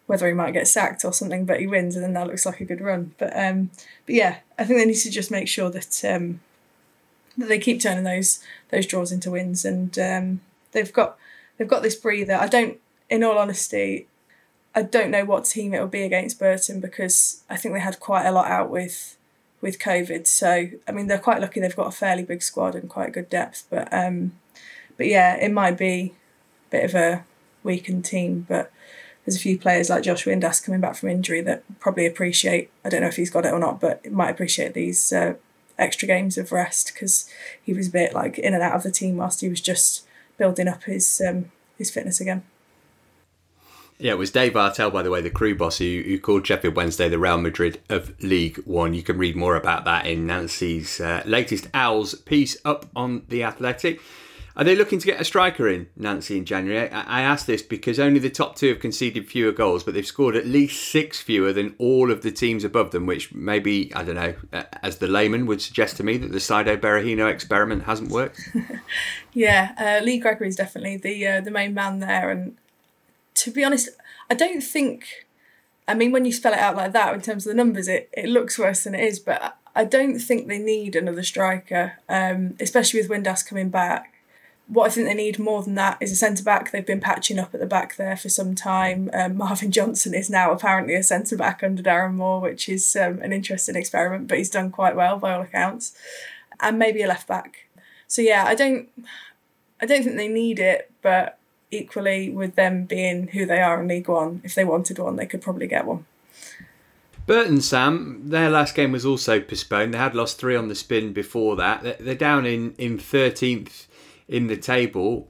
[0.07, 1.45] whether he might get sacked or something.
[1.45, 3.15] But he wins, and then that looks like a good run.
[3.19, 3.71] But um,
[4.05, 6.41] but yeah, I think they need to just make sure that um,
[7.37, 10.41] they keep turning those those draws into wins and um,
[10.73, 11.19] they've got
[11.57, 12.35] they've got this breather.
[12.35, 14.07] I don't, in all honesty,
[14.75, 18.01] I don't know what team it will be against Burton because I think they had
[18.01, 19.17] quite a lot out with
[19.61, 20.27] with COVID.
[20.27, 21.61] So I mean, they're quite lucky.
[21.61, 23.67] They've got a fairly big squad and quite good depth.
[23.71, 24.33] But um,
[24.97, 26.15] but yeah, it might be
[26.69, 27.25] a bit of a
[27.63, 28.47] weakened team.
[28.49, 28.71] But
[29.25, 32.71] there's a few players like Josh Windass coming back from injury that probably appreciate.
[32.85, 35.35] I don't know if he's got it or not, but might appreciate these uh,
[35.79, 37.29] extra games of rest because
[37.63, 40.07] he was a bit like in and out of the team whilst he was just
[40.39, 42.45] building up his um, his fitness again.
[43.99, 46.77] Yeah, it was Dave Artell, by the way, the Crewe boss, who, who called Sheffield
[46.77, 48.93] Wednesday the Real Madrid of League One.
[48.93, 53.43] You can read more about that in Nancy's uh, latest Owls piece up on The
[53.43, 54.01] Athletic.
[54.57, 56.91] Are they looking to get a striker in, Nancy, in January?
[56.91, 60.07] I, I ask this because only the top two have conceded fewer goals, but they've
[60.07, 64.03] scored at least six fewer than all of the teams above them, which maybe, I
[64.03, 64.35] don't know,
[64.83, 68.41] as the layman would suggest to me that the Saido Berahino experiment hasn't worked.
[69.35, 72.31] yeah, uh, Lee Gregory is definitely the uh, the main man there.
[72.31, 72.57] And
[73.35, 73.91] to be honest,
[74.31, 75.27] I don't think,
[75.87, 78.09] I mean, when you spell it out like that in terms of the numbers, it,
[78.15, 82.57] it looks worse than it is, but I don't think they need another striker, um,
[82.59, 84.15] especially with Windass coming back
[84.69, 86.71] what I think they need more than that is a centre back.
[86.71, 89.11] They've been patching up at the back there for some time.
[89.13, 93.21] Um, Marvin Johnson is now apparently a centre back under Darren Moore, which is um,
[93.23, 95.97] an interesting experiment, but he's done quite well by all accounts.
[96.59, 97.69] And maybe a left back.
[98.09, 98.89] So yeah, I don't,
[99.81, 101.39] I don't think they need it, but
[101.71, 105.27] equally with them being who they are in League One, if they wanted one, they
[105.27, 106.07] could probably get one.
[107.27, 109.93] Burton, Sam, their last game was also postponed.
[109.93, 111.99] They had lost three on the spin before that.
[111.99, 113.86] They're down in in thirteenth
[114.29, 115.29] in the table.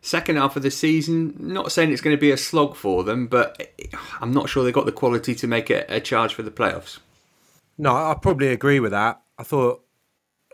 [0.00, 3.26] Second half of the season, not saying it's going to be a slog for them,
[3.26, 3.74] but
[4.20, 6.98] I'm not sure they've got the quality to make it a charge for the playoffs.
[7.76, 9.20] No, I probably agree with that.
[9.38, 9.84] I thought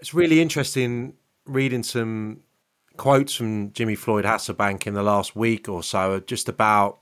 [0.00, 2.40] it's really interesting reading some
[2.96, 6.98] quotes from Jimmy Floyd Hasselbaink in the last week or so, just about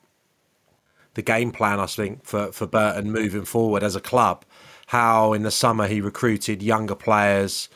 [1.15, 1.81] the game plan.
[1.81, 4.45] I think for for Burton moving forward as a club,
[4.87, 7.69] how in the summer he recruited younger players,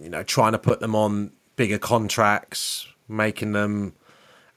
[0.00, 3.94] you know, trying to put them on bigger contracts, making them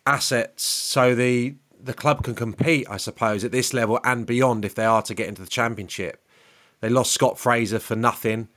[0.06, 4.74] assets so the the club can compete, I suppose, at this level and beyond if
[4.74, 6.26] they are to get into the championship.
[6.82, 8.50] They lost Scott Fraser for nothing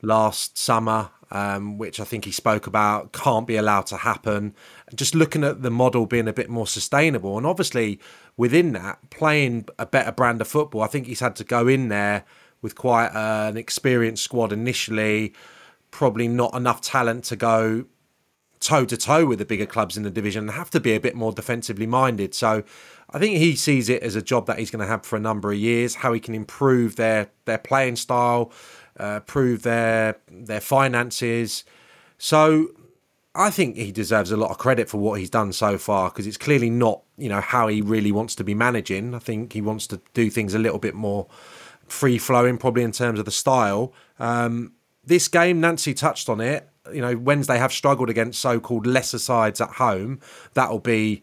[0.00, 4.54] last summer, um, which I think he spoke about can't be allowed to happen.
[4.94, 8.00] Just looking at the model being a bit more sustainable, and obviously
[8.36, 10.80] within that, playing a better brand of football.
[10.82, 12.24] I think he's had to go in there
[12.62, 15.34] with quite an experienced squad initially
[15.90, 17.86] probably not enough talent to go
[18.60, 21.00] toe to toe with the bigger clubs in the division and have to be a
[21.00, 22.34] bit more defensively minded.
[22.34, 22.62] So
[23.08, 25.20] I think he sees it as a job that he's going to have for a
[25.20, 25.96] number of years.
[25.96, 28.52] How he can improve their their playing style,
[28.98, 31.64] uh, prove their their finances.
[32.18, 32.68] So
[33.34, 36.26] I think he deserves a lot of credit for what he's done so far because
[36.26, 39.14] it's clearly not you know how he really wants to be managing.
[39.14, 41.26] I think he wants to do things a little bit more
[41.86, 43.92] free flowing, probably in terms of the style.
[44.18, 44.74] Um,
[45.04, 46.68] this game, Nancy touched on it.
[46.92, 50.20] You know, Wednesday have struggled against so-called lesser sides at home.
[50.54, 51.22] That'll be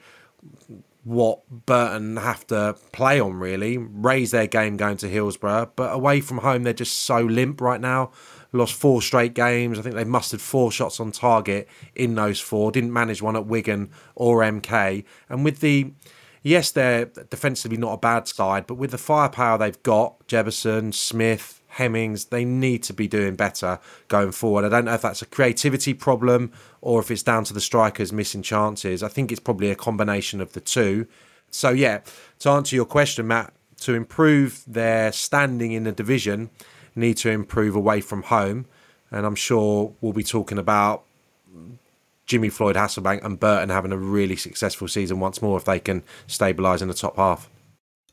[1.03, 3.77] what Burton have to play on, really.
[3.77, 5.71] Raise their game going to Hillsborough.
[5.75, 8.11] But away from home, they're just so limp right now.
[8.51, 9.79] Lost four straight games.
[9.79, 12.71] I think they mustered four shots on target in those four.
[12.71, 15.03] Didn't manage one at Wigan or MK.
[15.29, 15.93] And with the
[16.43, 21.56] yes, they're defensively not a bad side, but with the firepower they've got, Jebbison, Smith,
[21.77, 24.65] Hemmings, they need to be doing better going forward.
[24.65, 28.11] I don't know if that's a creativity problem or if it's down to the strikers
[28.11, 29.03] missing chances.
[29.03, 31.07] I think it's probably a combination of the two.
[31.51, 31.99] So, yeah,
[32.39, 36.49] to answer your question, Matt, to improve their standing in the division,
[36.95, 38.65] need to improve away from home.
[39.11, 41.03] And I'm sure we'll be talking about
[42.25, 46.01] Jimmy Floyd Hasselbaink and Burton having a really successful season once more if they can
[46.27, 47.49] stabilise in the top half.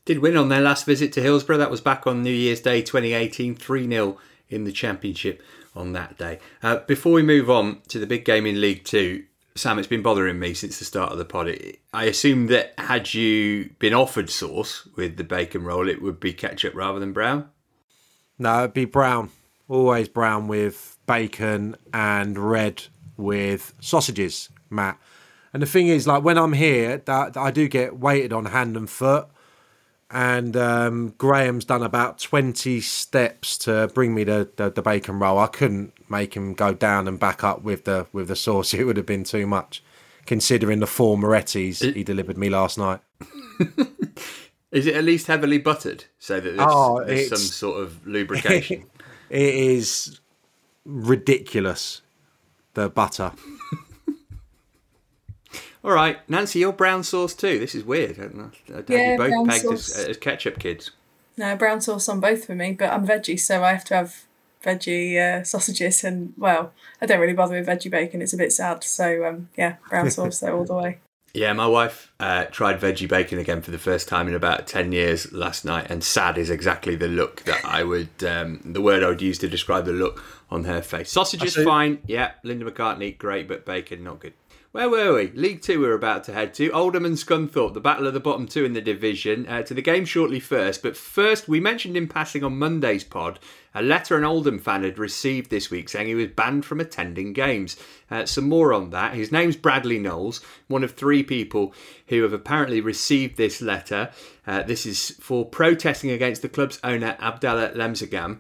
[0.05, 1.57] Did win on their last visit to Hillsborough.
[1.57, 4.19] That was back on New Year's Day 2018, 3 0
[4.51, 5.43] in the Championship
[5.75, 6.41] on that day.
[6.63, 9.25] Uh, before we move on to the big game in League Two,
[9.57, 11.57] Sam, it's been bothering me since the start of the pod.
[11.93, 16.33] I assume that had you been offered sauce with the bacon roll, it would be
[16.33, 17.49] ketchup rather than brown?
[18.39, 19.31] No, it'd be brown.
[19.69, 22.83] Always brown with bacon and red
[23.17, 24.99] with sausages, Matt.
[25.55, 28.77] And the thing is, like when I'm here, that I do get weighted on hand
[28.77, 29.29] and foot.
[30.15, 35.41] And um, Graham's done about 20 steps to bring me the, the, the bacon roll.
[35.41, 38.73] I couldn't make him go down and back up with the with the sauce.
[38.75, 39.83] It would have been too much,
[40.25, 43.01] considering the four Moretti's it, he delivered me last night.
[44.71, 48.87] is it at least heavily buttered so that there's, oh, there's some sort of lubrication?
[49.31, 50.21] it is
[50.85, 52.03] ridiculous
[52.75, 53.33] the butter.
[55.85, 57.59] All right, Nancy, you're brown sauce too.
[57.59, 58.19] This is weird.
[58.19, 58.51] I don't know.
[58.69, 60.93] I don't yeah, you both pegged as, as, ketchup kids.
[61.37, 64.25] No, brown sauce on both for me, but I'm veggie, so I have to have
[64.65, 66.03] veggie uh, sausages.
[66.03, 68.83] And well, I don't really bother with veggie bacon; it's a bit sad.
[68.83, 70.99] So um, yeah, brown sauce there all the way.
[71.37, 74.93] Yeah, my wife uh, tried veggie bacon again for the first time in about 10
[74.93, 79.03] years last night, and sad is exactly the look that I would, um, the word
[79.03, 81.11] I would use to describe the look on her face.
[81.11, 81.99] Sausages, fine.
[82.07, 84.35] Yeah, Linda McCartney, great, but bacon, not good.
[84.75, 85.31] Where were we?
[85.35, 86.69] League Two we are about to head to.
[86.73, 89.47] Oldham and Scunthorpe, the battle of the bottom two in the division.
[89.47, 93.39] Uh, to the game shortly first, but first we mentioned in passing on Monday's pod
[93.73, 97.33] a letter an Oldham fan had received this week saying he was banned from attending
[97.33, 97.77] games.
[98.11, 99.15] Uh, some more on that.
[99.15, 101.73] His name's Bradley Knowles, one of three people
[102.09, 104.11] who have apparently received this letter.
[104.45, 108.39] Uh, this is for protesting against the club's owner Abdallah Lemsagam.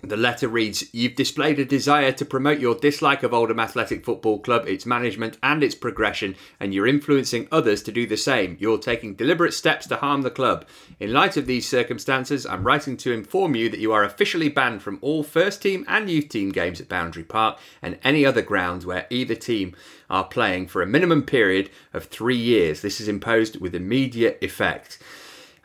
[0.00, 4.38] The letter reads You've displayed a desire to promote your dislike of Oldham Athletic Football
[4.38, 8.56] Club, its management, and its progression, and you're influencing others to do the same.
[8.60, 10.66] You're taking deliberate steps to harm the club.
[11.00, 14.82] In light of these circumstances, I'm writing to inform you that you are officially banned
[14.82, 18.86] from all first team and youth team games at Boundary Park and any other grounds
[18.86, 19.74] where either team
[20.08, 22.82] are playing for a minimum period of three years.
[22.82, 24.98] This is imposed with immediate effect.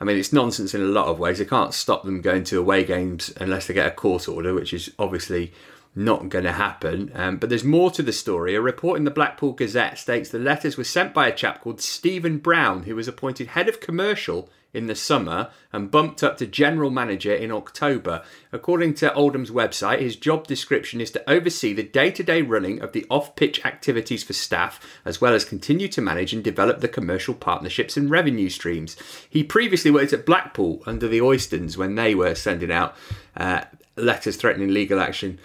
[0.03, 1.37] I mean, it's nonsense in a lot of ways.
[1.37, 4.73] They can't stop them going to away games unless they get a court order, which
[4.73, 5.53] is obviously
[5.95, 7.09] not going to happen.
[7.15, 8.53] Um, but there's more to the story.
[8.53, 11.79] A report in the Blackpool Gazette states the letters were sent by a chap called
[11.79, 16.47] Stephen Brown, who was appointed head of commercial in the summer and bumped up to
[16.47, 18.23] general manager in October.
[18.51, 22.81] According to Oldham's website, his job description is to oversee the day to day running
[22.81, 26.81] of the off pitch activities for staff, as well as continue to manage and develop
[26.81, 28.97] the commercial partnerships and revenue streams.
[29.29, 32.95] He previously worked at Blackpool under the Oystons when they were sending out
[33.37, 35.39] uh, letters threatening legal action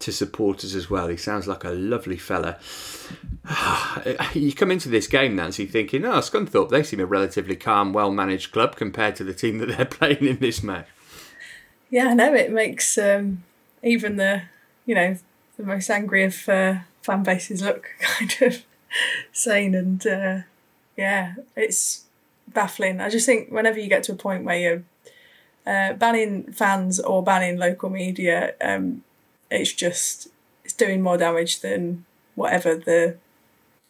[0.00, 1.08] to supporters as well.
[1.08, 2.58] He sounds like a lovely fella.
[4.34, 8.10] you come into this game, Nancy, thinking, oh, Scunthorpe, they seem a relatively calm, well
[8.10, 10.88] managed club compared to the team that they're playing in this match.
[11.90, 12.34] Yeah, I know.
[12.34, 13.44] It makes um,
[13.82, 14.42] even the,
[14.86, 15.16] you know,
[15.56, 18.62] the most angry of uh, fan bases look kind of
[19.32, 20.38] sane and, uh,
[20.96, 22.04] yeah, it's
[22.48, 23.00] baffling.
[23.00, 24.82] I just think whenever you get to a point where you're
[25.66, 29.02] uh, banning fans or banning local media, um,
[29.50, 30.28] it's just
[30.64, 32.04] it's doing more damage than
[32.34, 33.16] whatever the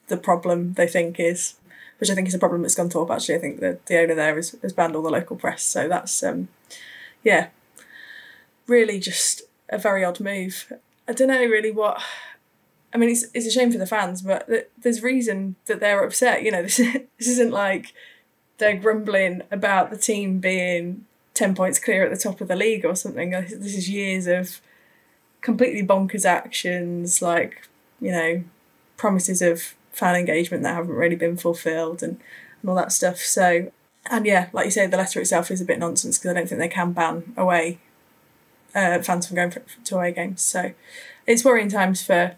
[0.08, 1.54] the problem they think is,
[1.98, 3.10] which I think is a problem at Scunthorpe.
[3.10, 5.88] Actually, I think that the owner there has, has banned all the local press, so
[5.88, 6.48] that's um,
[7.22, 7.48] yeah,
[8.66, 10.72] really just a very odd move.
[11.08, 12.00] I don't know really what.
[12.92, 16.42] I mean, it's it's a shame for the fans, but there's reason that they're upset.
[16.42, 17.92] You know, this this isn't like
[18.58, 22.84] they're grumbling about the team being ten points clear at the top of the league
[22.84, 23.30] or something.
[23.30, 24.60] This is years of
[25.40, 27.68] completely bonkers actions, like
[28.00, 28.44] you know,
[28.96, 32.20] promises of fan engagement that haven't really been fulfilled and,
[32.60, 33.18] and all that stuff.
[33.18, 33.70] So,
[34.10, 36.48] and yeah, like you say, the letter itself is a bit nonsense because I don't
[36.48, 37.78] think they can ban away
[38.74, 40.42] uh, fans from going for, to away games.
[40.42, 40.72] So
[41.26, 42.36] it's worrying times for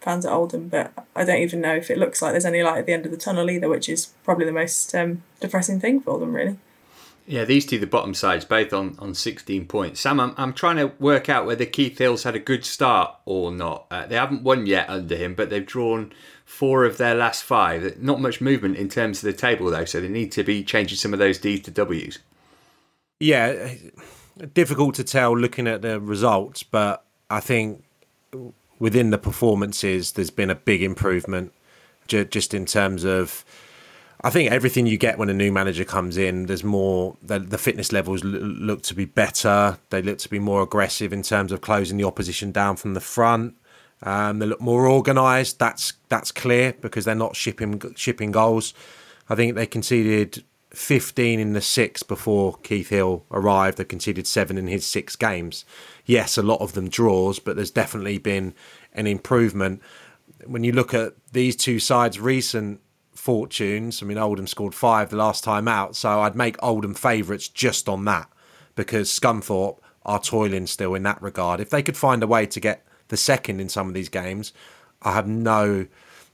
[0.00, 2.78] fans at Oldham, but I don't even know if it looks like there's any light
[2.78, 6.00] at the end of the tunnel either, which is probably the most um, depressing thing
[6.00, 6.58] for them, really.
[7.26, 10.00] Yeah, these two, the bottom sides, both on, on 16 points.
[10.00, 13.52] Sam, I'm, I'm trying to work out whether Keith Hill's had a good start or
[13.52, 13.86] not.
[13.90, 16.12] Uh, they haven't won yet under him, but they've drawn
[16.44, 17.96] four of their last five.
[18.02, 20.98] Not much movement in terms of the table, though, so they need to be changing
[20.98, 22.18] some of those D's to W's.
[23.20, 23.74] Yeah,
[24.52, 27.84] difficult to tell looking at the results, but I think
[28.80, 31.52] within the performances, there's been a big improvement
[32.08, 33.44] just in terms of.
[34.24, 37.16] I think everything you get when a new manager comes in, there's more.
[37.22, 39.78] The, the fitness levels look to be better.
[39.90, 43.00] They look to be more aggressive in terms of closing the opposition down from the
[43.00, 43.56] front.
[44.02, 45.58] Um, they look more organised.
[45.58, 48.74] That's that's clear because they're not shipping shipping goals.
[49.28, 53.78] I think they conceded 15 in the six before Keith Hill arrived.
[53.78, 55.64] They conceded seven in his six games.
[56.06, 58.54] Yes, a lot of them draws, but there's definitely been
[58.92, 59.82] an improvement.
[60.46, 62.80] When you look at these two sides' recent
[63.22, 67.46] fortunes, I mean, Oldham scored five the last time out, so I'd make Oldham favourites
[67.46, 68.28] just on that
[68.74, 71.60] because Scunthorpe are toiling still in that regard.
[71.60, 74.52] If they could find a way to get the second in some of these games,
[75.02, 75.86] I have no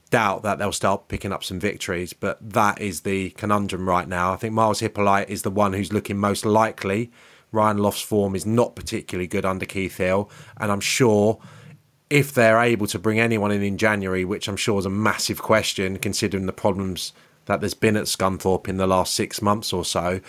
[0.09, 4.33] doubt that they'll start picking up some victories, but that is the conundrum right now.
[4.33, 7.11] I think Myles Hippolyte is the one who's looking most likely.
[7.51, 11.39] Ryan Loft's form is not particularly good under Keith Hill, and I'm sure
[12.09, 15.41] if they're able to bring anyone in in January, which I'm sure is a massive
[15.41, 17.13] question considering the problems
[17.45, 20.21] that there's been at Scunthorpe in the last six months or so.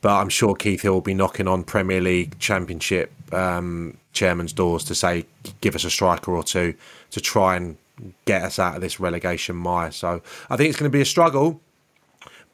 [0.00, 4.84] But I'm sure Keith Hill will be knocking on Premier League Championship um, chairman's doors
[4.84, 5.26] to say,
[5.60, 6.74] give us a striker or two
[7.10, 7.76] to try and
[8.24, 9.90] get us out of this relegation mire.
[9.90, 11.60] So I think it's going to be a struggle,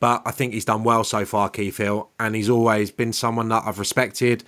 [0.01, 3.49] but I think he's done well so far, Keith Hill, and he's always been someone
[3.49, 4.43] that I've respected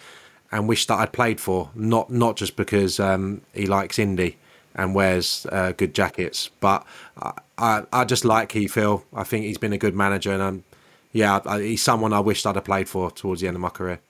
[0.57, 1.71] and wished that I'd played for.
[1.75, 4.37] Not not just because um, he likes indie
[4.75, 6.85] and wears uh, good jackets, but
[7.21, 9.05] I, I, I just like Keith Hill.
[9.15, 10.65] I think he's been a good manager, and um,
[11.13, 14.01] yeah, he's someone I wished I'd have played for towards the end of my career.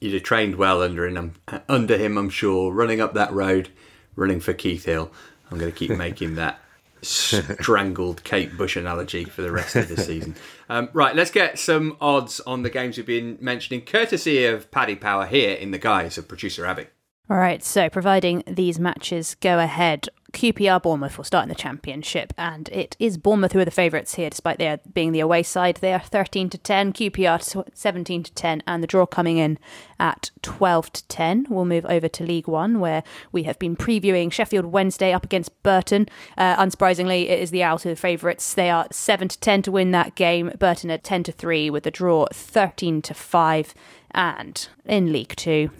[0.00, 1.34] You'd have trained well under him,
[1.68, 2.72] under him, I'm sure.
[2.72, 3.70] Running up that road,
[4.14, 5.10] running for Keith Hill.
[5.50, 6.60] I'm going to keep making that
[7.02, 10.34] strangled Kate Bush analogy for the rest of the season.
[10.68, 14.96] Um, right, let's get some odds on the games we've been mentioning, courtesy of Paddy
[14.96, 16.86] Power here in the guise of producer Abby.
[17.28, 22.32] All right, so providing these matches go ahead, QPR Bournemouth will start in the championship,
[22.36, 25.76] and it is Bournemouth who are the favourites here, despite their being the away side.
[25.76, 29.58] They are 13 to 10, QPR 17 to 10, and the draw coming in
[29.98, 31.46] at 12 to 10.
[31.48, 35.62] We'll move over to League One, where we have been previewing Sheffield Wednesday up against
[35.62, 36.08] Burton.
[36.36, 38.52] Uh, unsurprisingly, it is the out of the favourites.
[38.52, 40.52] They are 7 to 10 to win that game.
[40.58, 43.74] Burton at 10 to 3 with the draw 13 to 5.
[44.12, 45.70] And in League Two,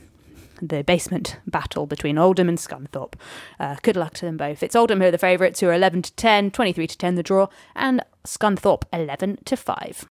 [0.61, 3.15] the basement battle between Oldham and Scunthorpe.
[3.59, 4.63] Uh, good luck to them both.
[4.63, 7.23] It's Oldham who are the favourites, who are 11 to 10, 23 to 10 the
[7.23, 10.09] draw, and Scunthorpe 11 to 5.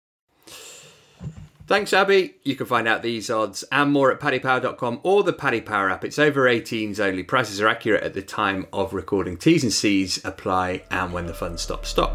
[1.66, 2.34] Thanks, Abby.
[2.44, 6.04] You can find out these odds and more at paddypower.com or the Paddy Power app.
[6.04, 7.22] It's over 18s only.
[7.22, 9.38] Prices are accurate at the time of recording.
[9.38, 12.14] T's and C's apply, and when the fun stops, stop.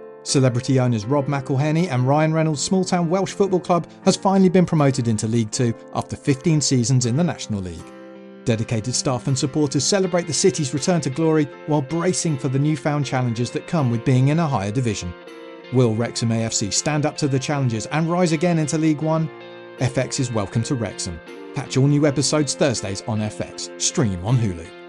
[0.23, 4.65] Celebrity owners Rob McElhenney and Ryan Reynolds' small town Welsh football club has finally been
[4.65, 7.79] promoted into League Two after 15 seasons in the National League.
[8.45, 13.05] Dedicated staff and supporters celebrate the city's return to glory while bracing for the newfound
[13.05, 15.13] challenges that come with being in a higher division.
[15.73, 19.29] Will Wrexham AFC stand up to the challenges and rise again into League One?
[19.77, 21.19] FX is welcome to Wrexham.
[21.55, 23.79] Catch all new episodes Thursdays on FX.
[23.81, 24.80] Stream on Hulu.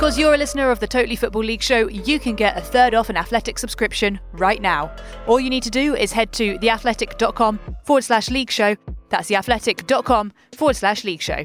[0.00, 2.94] Because you're a listener of the Totally Football League show, you can get a third
[2.94, 4.90] off an athletic subscription right now.
[5.26, 8.76] All you need to do is head to theathletic.com forward slash league show.
[9.10, 11.44] That's theathletic.com forward slash league show.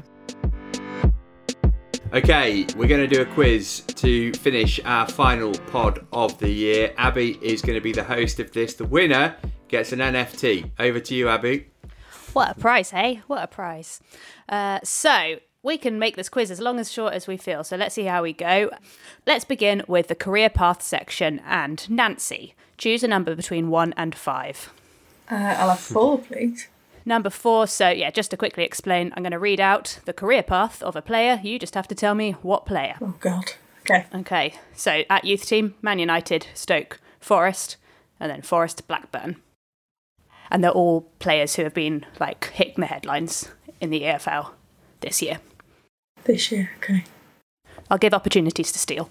[2.14, 6.94] Okay, we're going to do a quiz to finish our final pod of the year.
[6.96, 8.72] Abby is going to be the host of this.
[8.72, 9.36] The winner
[9.68, 10.70] gets an NFT.
[10.78, 11.66] Over to you, Abby.
[12.32, 13.20] What a prize, hey?
[13.26, 14.00] What a prize.
[14.48, 17.64] Uh, so, we can make this quiz as long as short as we feel.
[17.64, 18.70] So let's see how we go.
[19.26, 21.40] Let's begin with the career path section.
[21.44, 24.72] And Nancy, choose a number between one and five.
[25.28, 26.68] Uh, I'll have four, please.
[27.04, 30.44] Number four, so yeah, just to quickly explain, I'm going to read out the career
[30.44, 31.40] path of a player.
[31.42, 32.94] You just have to tell me what player.
[33.00, 33.52] Oh, God.
[33.82, 34.06] Okay.
[34.14, 37.76] Okay, so at youth team, Man United, Stoke, Forest,
[38.20, 39.36] and then Forest, Blackburn.
[40.48, 43.48] And they're all players who have been like hitting the headlines
[43.80, 44.50] in the EFL
[45.00, 45.38] this year.
[46.26, 47.04] This year, okay.
[47.88, 49.10] I'll give opportunities to steal.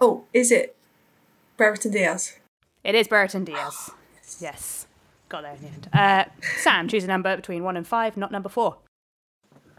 [0.00, 0.74] Oh, is it
[1.56, 2.38] Brereton Diaz?
[2.82, 3.90] It is Brereton Diaz.
[4.40, 4.86] Yes.
[5.28, 5.88] Got there in the end.
[5.92, 6.24] Uh,
[6.58, 8.78] Sam, choose a number between one and five, not number four.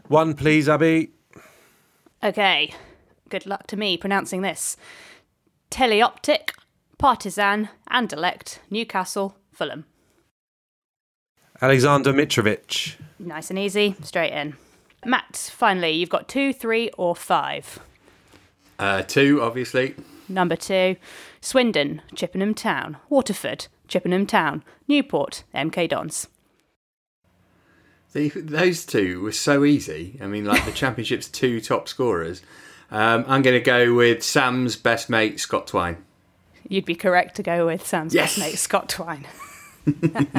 [0.07, 1.11] One, please, Abby.
[2.23, 2.73] Okay.
[3.29, 4.77] Good luck to me pronouncing this.
[5.69, 6.51] Teleoptik,
[6.97, 9.83] Partizan, Anderlecht, Newcastle, Fulham.
[11.61, 12.95] Alexander Mitrovic.
[13.19, 14.55] Nice and easy, straight in.
[15.05, 17.79] Matt, finally, you've got two, three, or five.
[18.79, 19.95] Uh, two, obviously.
[20.29, 20.97] Number two,
[21.39, 26.27] Swindon, Chippenham Town, Waterford, Chippenham Town, Newport, MK Dons.
[28.13, 30.17] The, those two were so easy.
[30.21, 32.41] I mean, like the championship's two top scorers.
[32.91, 36.03] Um, I'm going to go with Sam's best mate, Scott Twine.
[36.67, 38.35] You'd be correct to go with Sam's Yes!
[38.37, 39.25] best mate, Scott Twine.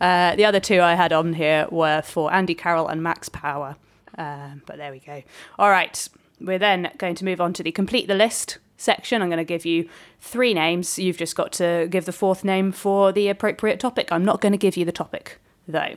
[0.00, 3.76] uh, the other two I had on here were for Andy Carroll and Max Power.
[4.18, 5.22] Um, but there we go.
[5.58, 6.08] All right,
[6.40, 9.22] we're then going to move on to the complete the list section.
[9.22, 9.88] I'm going to give you
[10.20, 10.98] three names.
[10.98, 14.10] You've just got to give the fourth name for the appropriate topic.
[14.10, 15.38] I'm not going to give you the topic,
[15.68, 15.94] though.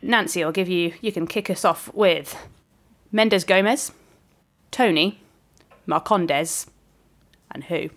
[0.00, 2.36] Nancy, I'll give you, you can kick us off with
[3.10, 3.90] Mendes Gomes,
[4.70, 5.20] Toney,
[5.88, 6.66] Marcondes,
[7.50, 7.90] and who?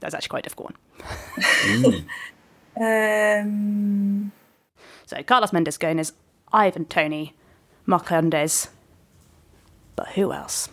[0.00, 2.06] That's actually quite a difficult one.
[2.76, 4.32] Um,
[5.06, 6.12] So Carlos Mendes Gomes,
[6.52, 7.34] Ivan Toney,
[7.86, 8.68] Marcondes,
[9.96, 10.68] but who else?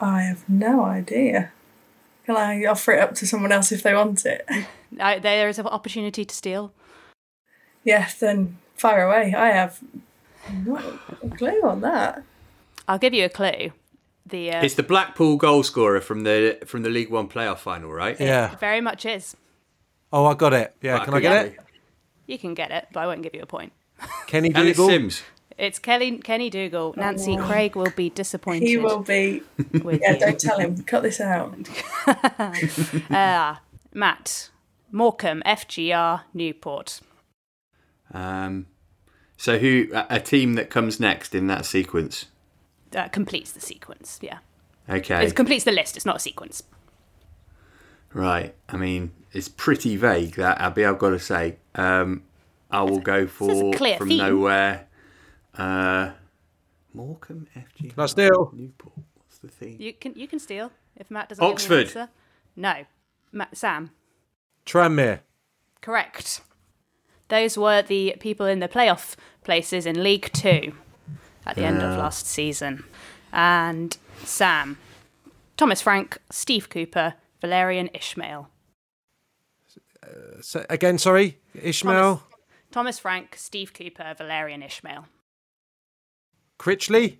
[0.00, 1.52] I have no idea.
[2.24, 4.46] Can I offer it up to someone else if they want it?
[4.98, 6.72] Uh, there is an opportunity to steal.
[7.84, 9.34] yeah, then fire away.
[9.36, 9.80] I have
[10.64, 10.82] not
[11.22, 12.22] a clue on that.
[12.88, 13.72] I'll give you a clue.
[14.24, 17.92] The uh, It's the Blackpool goal scorer from the from the League One playoff final,
[17.92, 18.18] right?
[18.18, 18.56] Yeah.
[18.56, 19.36] very much is.
[20.12, 20.74] Oh, I got it.
[20.82, 21.56] Yeah, Right, can I get it?
[22.26, 23.72] You can get it, but I won't give you a point.
[24.26, 24.88] Kenny Ellis Dougall.
[24.90, 25.22] Simms.
[25.56, 26.94] It's Kelly Kenny Dougall.
[26.96, 27.46] Nancy wow.
[27.48, 28.66] Craig will be disappointed.
[28.68, 29.42] He will be.
[29.82, 30.18] with Yeah, you.
[30.20, 30.82] don't tell him.
[30.84, 31.54] Cut this out.
[33.10, 33.56] Uh,
[33.92, 34.50] Matt
[34.92, 37.00] Morecambe, FGR Newport.
[38.12, 38.66] Um,
[39.36, 42.26] so who a, a team that comes next in that sequence?
[42.92, 44.18] That completes the sequence.
[44.22, 44.38] Yeah,
[44.88, 45.96] Okay, it completes the list.
[45.96, 46.62] It's not a sequence.
[48.12, 48.54] Right.
[48.68, 50.84] I mean, it's pretty vague that Abby.
[50.84, 51.56] I've got to say.
[51.74, 52.22] Um,
[52.70, 54.18] I will go for clear from theme.
[54.18, 54.86] nowhere.
[55.56, 56.10] Uh,
[56.94, 57.90] Morecambe FG.
[57.94, 58.50] Can I steal?
[58.54, 58.92] Newport.
[59.16, 59.76] What's the theme?
[59.78, 61.86] You can you can steal if Matt doesn't Oxford.
[61.86, 62.12] give me an answer.
[62.56, 62.84] No,
[63.32, 63.90] Matt, Sam.
[64.66, 65.20] Tranmere.
[65.80, 66.40] Correct.
[67.28, 70.72] Those were the people in the playoff places in League Two
[71.46, 72.02] at the end of Ah.
[72.02, 72.84] last season.
[73.32, 74.78] And Sam,
[75.56, 78.46] Thomas Frank, Steve Cooper, Valérien Ismaël.
[80.02, 82.20] Uh, so, again, sorry, Ismaël.
[82.70, 85.04] Thomas Frank, Steve Cooper, Valérien Ismaël.
[86.58, 87.18] Critchley.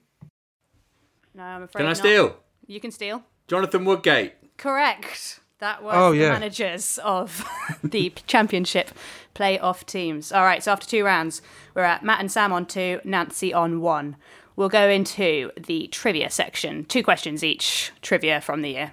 [1.35, 1.97] No, I'm afraid Can I not.
[1.97, 2.37] steal?
[2.67, 3.23] You can steal.
[3.47, 4.35] Jonathan Woodgate.
[4.57, 5.41] Correct.
[5.61, 6.33] That was Oh, the yeah.
[6.33, 7.45] managers of
[7.85, 8.91] the championship
[9.35, 10.31] playoff teams.
[10.33, 11.43] All right, so after two rounds,
[11.75, 14.17] we're at Matt and Sam on two, Nancy on one.
[14.57, 16.85] We'll go into the trivia section.
[16.85, 18.93] Two questions each, trivia from the year.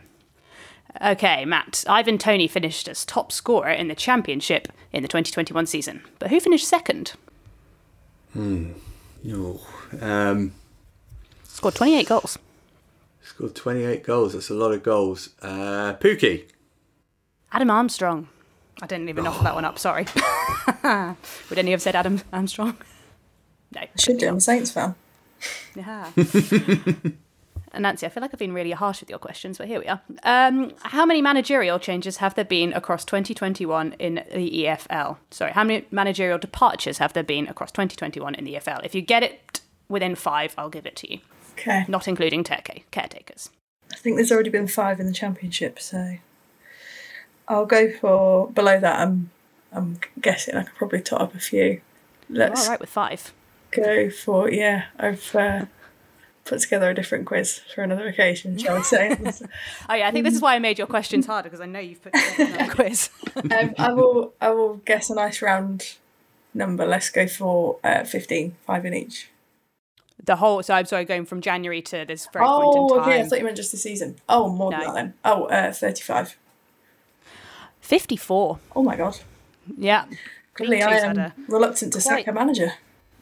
[1.01, 1.83] Okay, Matt.
[1.87, 6.01] Ivan Toney finished as top scorer in the championship in the 2021 season.
[6.19, 7.13] But who finished second?
[8.33, 9.59] No.
[10.01, 10.53] Um,
[11.43, 12.37] Scored 28 goals.
[13.23, 14.33] scored 28 goals.
[14.33, 15.29] That's a lot of goals.
[15.41, 16.45] Uh, Pukki.
[17.51, 18.27] Adam Armstrong.
[18.81, 20.05] I didn't even offer that one up, sorry.
[21.49, 22.77] Would any have said Adam Armstrong?
[23.73, 23.81] No.
[23.81, 24.27] I should do.
[24.29, 24.95] I'm a Saints fan.
[25.75, 26.09] Yeah.
[27.79, 30.01] Nancy, I feel like I've been really harsh with your questions, but here we are.
[30.23, 35.17] Um, how many managerial changes have there been across 2021 in the EFL?
[35.31, 38.83] Sorry, how many managerial departures have there been across 2021 in the EFL?
[38.83, 41.19] If you get it within five, I'll give it to you,
[41.53, 41.85] Okay.
[41.87, 42.61] not including care-
[42.91, 43.49] caretakers.
[43.93, 46.17] I think there's already been five in the championship, so
[47.47, 48.99] I'll go for below that.
[48.99, 49.29] I'm
[49.71, 51.81] I'm guessing I could probably top up a few.
[52.29, 53.33] You're Let's all right with five.
[53.71, 54.85] go for yeah.
[54.97, 55.65] I've uh,
[56.45, 59.17] put together a different quiz for another occasion, shall we say?
[59.89, 61.79] Oh yeah, I think this is why I made your questions harder because I know
[61.79, 63.09] you've put together another quiz.
[63.35, 65.95] um, I will I will guess a nice round
[66.53, 66.85] number.
[66.85, 69.29] Let's go for uh, 15, five in each.
[70.23, 70.63] the whole.
[70.63, 73.09] So I'm sorry, going from January to this very oh, point in time.
[73.09, 73.21] okay.
[73.21, 74.17] I thought you meant just the season.
[74.29, 75.13] Oh, more than that then.
[75.25, 76.37] Oh, uh, 35.
[77.81, 78.59] Fifty-four.
[78.75, 79.19] Oh my god.
[79.77, 80.05] Yeah.
[80.59, 82.73] Really, I am reluctant to sack a manager.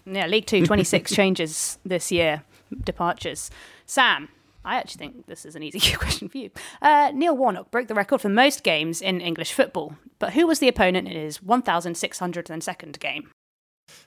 [0.05, 2.43] Yeah, League Two, 26 changes this year,
[2.75, 3.49] departures.
[3.85, 4.29] Sam,
[4.65, 6.51] I actually think this is an easy question for you.
[6.81, 10.59] Uh, Neil Warnock broke the record for most games in English football, but who was
[10.59, 13.29] the opponent in his 1,602nd game?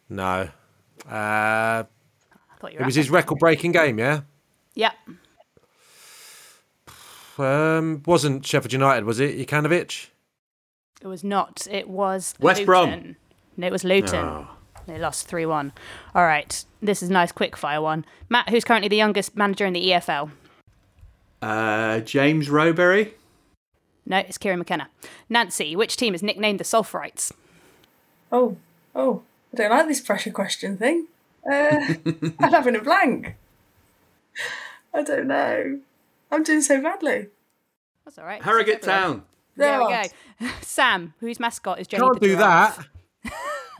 [0.08, 0.48] No.
[1.08, 1.84] Uh,
[2.58, 4.22] thought you it was his record breaking game, yeah?
[4.74, 4.92] Yeah.
[7.38, 9.36] Um, wasn't Sheffield United, was it?
[9.38, 10.08] Jokanovic?
[11.02, 11.66] It was not.
[11.70, 12.66] It was West Luton.
[12.66, 13.16] Brom.
[13.58, 14.24] No, it was Luton.
[14.24, 14.48] Oh.
[14.86, 15.72] They lost 3 1.
[16.14, 16.64] All right.
[16.80, 18.04] This is a nice quick fire one.
[18.28, 20.30] Matt, who's currently the youngest manager in the EFL?
[21.42, 23.12] Uh, James Rowberry.
[24.06, 24.88] No, it's Kieran McKenna.
[25.28, 27.32] Nancy, which team is nicknamed the Sulphurites?
[28.30, 28.56] Oh,
[28.94, 29.22] oh,
[29.52, 31.06] I don't like this pressure question thing.
[31.44, 31.94] Uh,
[32.40, 33.34] I'm having a blank.
[34.94, 35.80] I don't know.
[36.30, 37.26] I'm doing so badly.
[38.04, 38.42] That's all right.
[38.42, 39.24] Harrogate Town.
[39.56, 40.48] There we go.
[40.60, 42.76] Sam, whose mascot is Jenny Can't the do Giraffe.
[42.78, 42.86] that.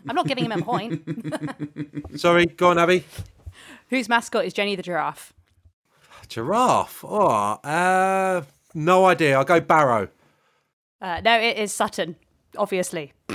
[0.09, 1.03] I'm not giving him a point.
[2.21, 3.05] Sorry, go on, Abby.
[3.91, 5.33] whose mascot is Jenny the Giraffe?
[6.29, 7.05] Giraffe.
[7.05, 7.27] Oh,
[7.63, 8.43] uh,
[8.75, 9.37] no idea.
[9.37, 10.09] I'll go Barrow.
[11.01, 12.17] Uh, no, it is Sutton,
[12.57, 13.13] obviously.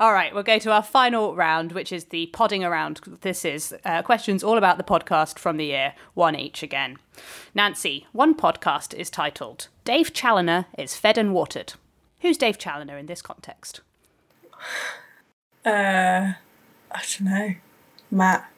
[0.00, 3.00] all right, we'll go to our final round, which is the podding around.
[3.22, 6.98] This is uh, questions all about the podcast from the year, one each again.
[7.54, 11.74] Nancy, one podcast is titled Dave Challoner is Fed and Watered.
[12.20, 13.80] Who's Dave Challoner in this context?
[15.62, 16.32] Uh,
[16.90, 17.54] I don't know.
[18.10, 18.50] Matt.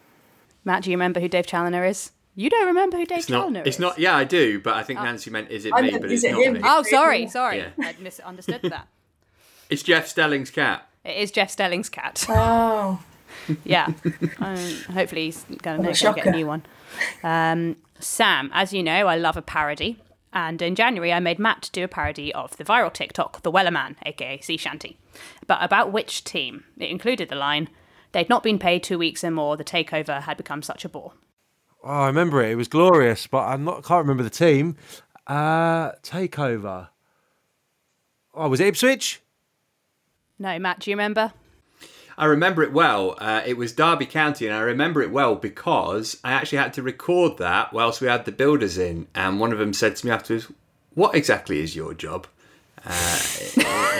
[0.64, 2.12] Matt, do you remember who Dave Challoner is?
[2.36, 3.40] You don't remember who Dave It's not.
[3.40, 3.98] Challoner It's not.
[3.98, 5.02] Yeah, I do, but I think Oh.
[5.02, 6.52] Nancy meant is it I me, meant, but it's it not him?
[6.54, 6.60] me.
[6.62, 7.58] Oh, sorry, sorry.
[7.58, 7.70] Yeah.
[7.80, 8.86] I misunderstood that.
[9.68, 10.86] It's Jeff Stelling's cat.
[11.04, 12.24] It is Jeff Stelling's cat.
[12.28, 13.02] Oh.
[13.64, 13.88] yeah.
[14.38, 14.56] Um,
[14.92, 16.62] hopefully he's going What a to get a new one.
[17.24, 19.98] Um, Sam, as you know, I love a parody.
[20.32, 23.96] And in January, I made Matt do a parody of the viral TikTok, The Wellerman,
[24.06, 24.98] aka Sea Shanty.
[25.46, 26.64] But about which team?
[26.78, 27.68] It included the line,
[28.12, 31.12] they'd not been paid two weeks and more, the takeover had become such a bore.
[31.84, 32.52] Oh, I remember it.
[32.52, 33.66] It was glorious, but I'm.
[33.66, 34.76] Can't remember the team.
[35.26, 36.88] Uh, takeover.
[38.34, 39.20] Oh, was it Ipswich?
[40.38, 41.32] No, Matt, do you remember?
[42.18, 43.16] I remember it well.
[43.18, 46.82] Uh, it was Derby County, and I remember it well because I actually had to
[46.82, 50.12] record that whilst we had the builders in, and one of them said to me
[50.12, 50.48] afterwards,
[50.94, 52.26] "What exactly is your job?"
[52.84, 53.18] Uh,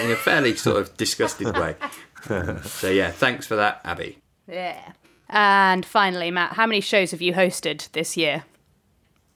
[0.03, 1.77] in a fairly sort of disgusted way.
[2.65, 4.19] so yeah, thanks for that, Abby.
[4.49, 4.93] Yeah.
[5.29, 8.45] And finally, Matt, how many shows have you hosted this year?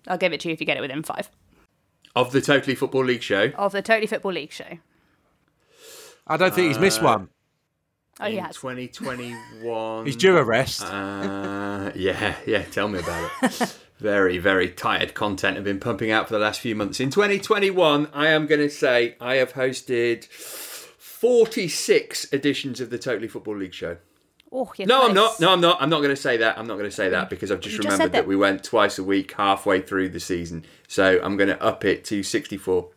[0.08, 1.30] I'll give it to you if you get it within five.
[2.14, 4.78] Of the Totally Football League show, Of the Totally Football League show.
[6.26, 7.28] I don't think he's missed Uh, one.
[8.20, 8.56] Oh, he in has.
[8.56, 10.06] 2021.
[10.06, 10.82] He's due a rest.
[10.82, 12.62] Uh, yeah, yeah.
[12.62, 13.78] Tell me about it.
[13.98, 17.00] very, very tired content I've been pumping out for the last few months.
[17.00, 23.28] In 2021, I am going to say I have hosted 46 editions of the Totally
[23.28, 23.96] Football League show.
[24.52, 25.40] Oh, you're No, I'm not.
[25.40, 25.82] No, I'm not.
[25.82, 26.58] I'm not going to say that.
[26.58, 28.22] I'm not going to say that because I've just You just remembered said that.
[28.22, 28.28] that.
[28.28, 30.64] we went twice a week halfway through the season.
[30.88, 32.88] So I'm going to up it to 64.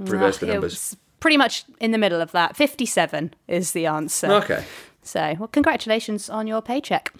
[0.00, 0.96] Reverse the it numbers.
[1.24, 2.56] Was pretty much in the middle of that.
[2.56, 4.30] 57 is the answer.
[4.30, 4.64] Okay.
[5.02, 7.12] So, well, congratulations on your paycheck.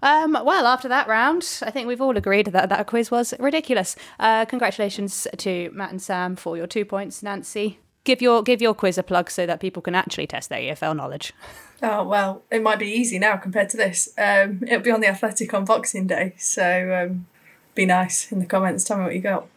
[0.00, 3.96] Um, well, after that round, I think we've all agreed that that quiz was ridiculous.
[4.20, 7.22] Uh, congratulations to Matt and Sam for your two points.
[7.22, 10.60] Nancy, give your give your quiz a plug so that people can actually test their
[10.60, 11.32] EFL knowledge.
[11.84, 14.08] Oh well, it might be easy now compared to this.
[14.16, 17.26] Um, it'll be on the Athletic on Boxing Day, so um,
[17.74, 18.84] be nice in the comments.
[18.84, 19.48] Tell me what you got.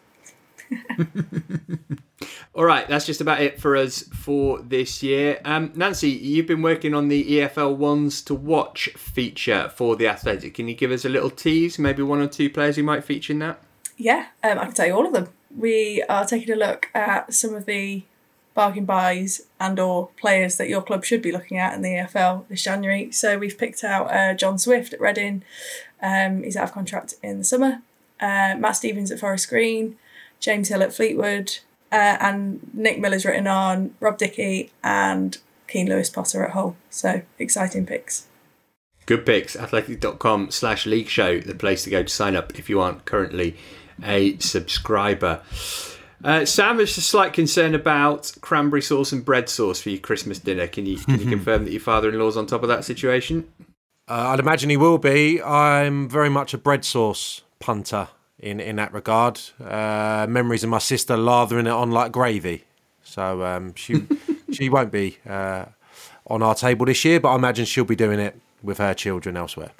[2.55, 5.41] All right, that's just about it for us for this year.
[5.43, 10.53] Um, Nancy, you've been working on the EFL Ones to Watch feature for the Athletic.
[10.53, 11.77] Can you give us a little tease?
[11.77, 13.59] Maybe one or two players you might feature in that?
[13.97, 15.29] Yeah, um, I can tell you all of them.
[15.55, 18.03] We are taking a look at some of the
[18.53, 22.47] bargain buys and or players that your club should be looking at in the EFL
[22.47, 23.11] this January.
[23.11, 25.43] So we've picked out uh, John Swift at Reading.
[26.01, 27.81] Um, he's out of contract in the summer.
[28.19, 29.97] Uh, Matt Stevens at Forest Green.
[30.45, 31.57] James Hill at Fleetwood.
[31.91, 35.37] Uh, and Nick Miller's written on Rob Dickie and
[35.67, 36.75] Keane Lewis Potter at Hull.
[36.89, 38.27] So exciting picks.
[39.07, 39.55] Good picks.
[39.55, 43.55] Athletic.com slash league show, the place to go to sign up if you aren't currently
[44.03, 45.41] a subscriber.
[46.23, 50.39] Uh, Sam has a slight concern about cranberry sauce and bread sauce for your Christmas
[50.39, 50.67] dinner.
[50.67, 53.47] Can you can you confirm that your father in law's on top of that situation?
[54.07, 55.41] Uh, I'd imagine he will be.
[55.41, 58.09] I'm very much a bread sauce punter
[58.45, 59.41] in, in that regard.
[59.59, 62.63] Uh, memories of my sister lathering it on like gravy.
[63.03, 64.05] So um, she
[64.53, 65.65] she won't be uh,
[66.27, 69.35] on our table this year, but I imagine she'll be doing it with her children
[69.35, 69.71] elsewhere.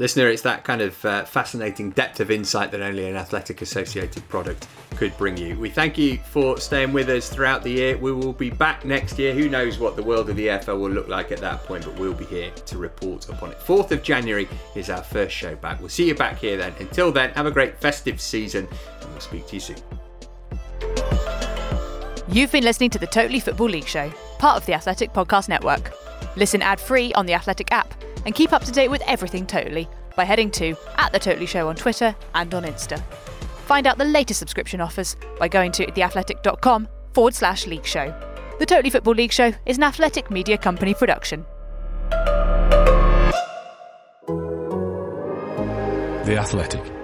[0.00, 4.26] Listener, it's that kind of uh, fascinating depth of insight that only an athletic associated
[4.28, 5.58] product could bring you.
[5.58, 7.98] We thank you for staying with us throughout the year.
[7.98, 9.34] We will be back next year.
[9.34, 11.98] Who knows what the world of the EFL will look like at that point, but
[11.98, 13.58] we'll be here to report upon it.
[13.58, 15.80] 4th of January is our first show back.
[15.80, 16.74] We'll see you back here then.
[16.78, 18.68] Until then, have a great festive season
[19.00, 19.78] and we'll speak to you soon.
[22.28, 25.92] You've been listening to the Totally Football League Show, part of the Athletic Podcast Network.
[26.36, 29.88] Listen ad free on the Athletic app and keep up to date with everything Totally
[30.16, 33.02] by heading to at The Totally Show on Twitter and on Insta.
[33.66, 38.14] Find out the latest subscription offers by going to theathletic.com forward slash league show.
[38.58, 41.46] The Totally Football League Show is an athletic media company production.
[46.24, 46.97] The Athletic.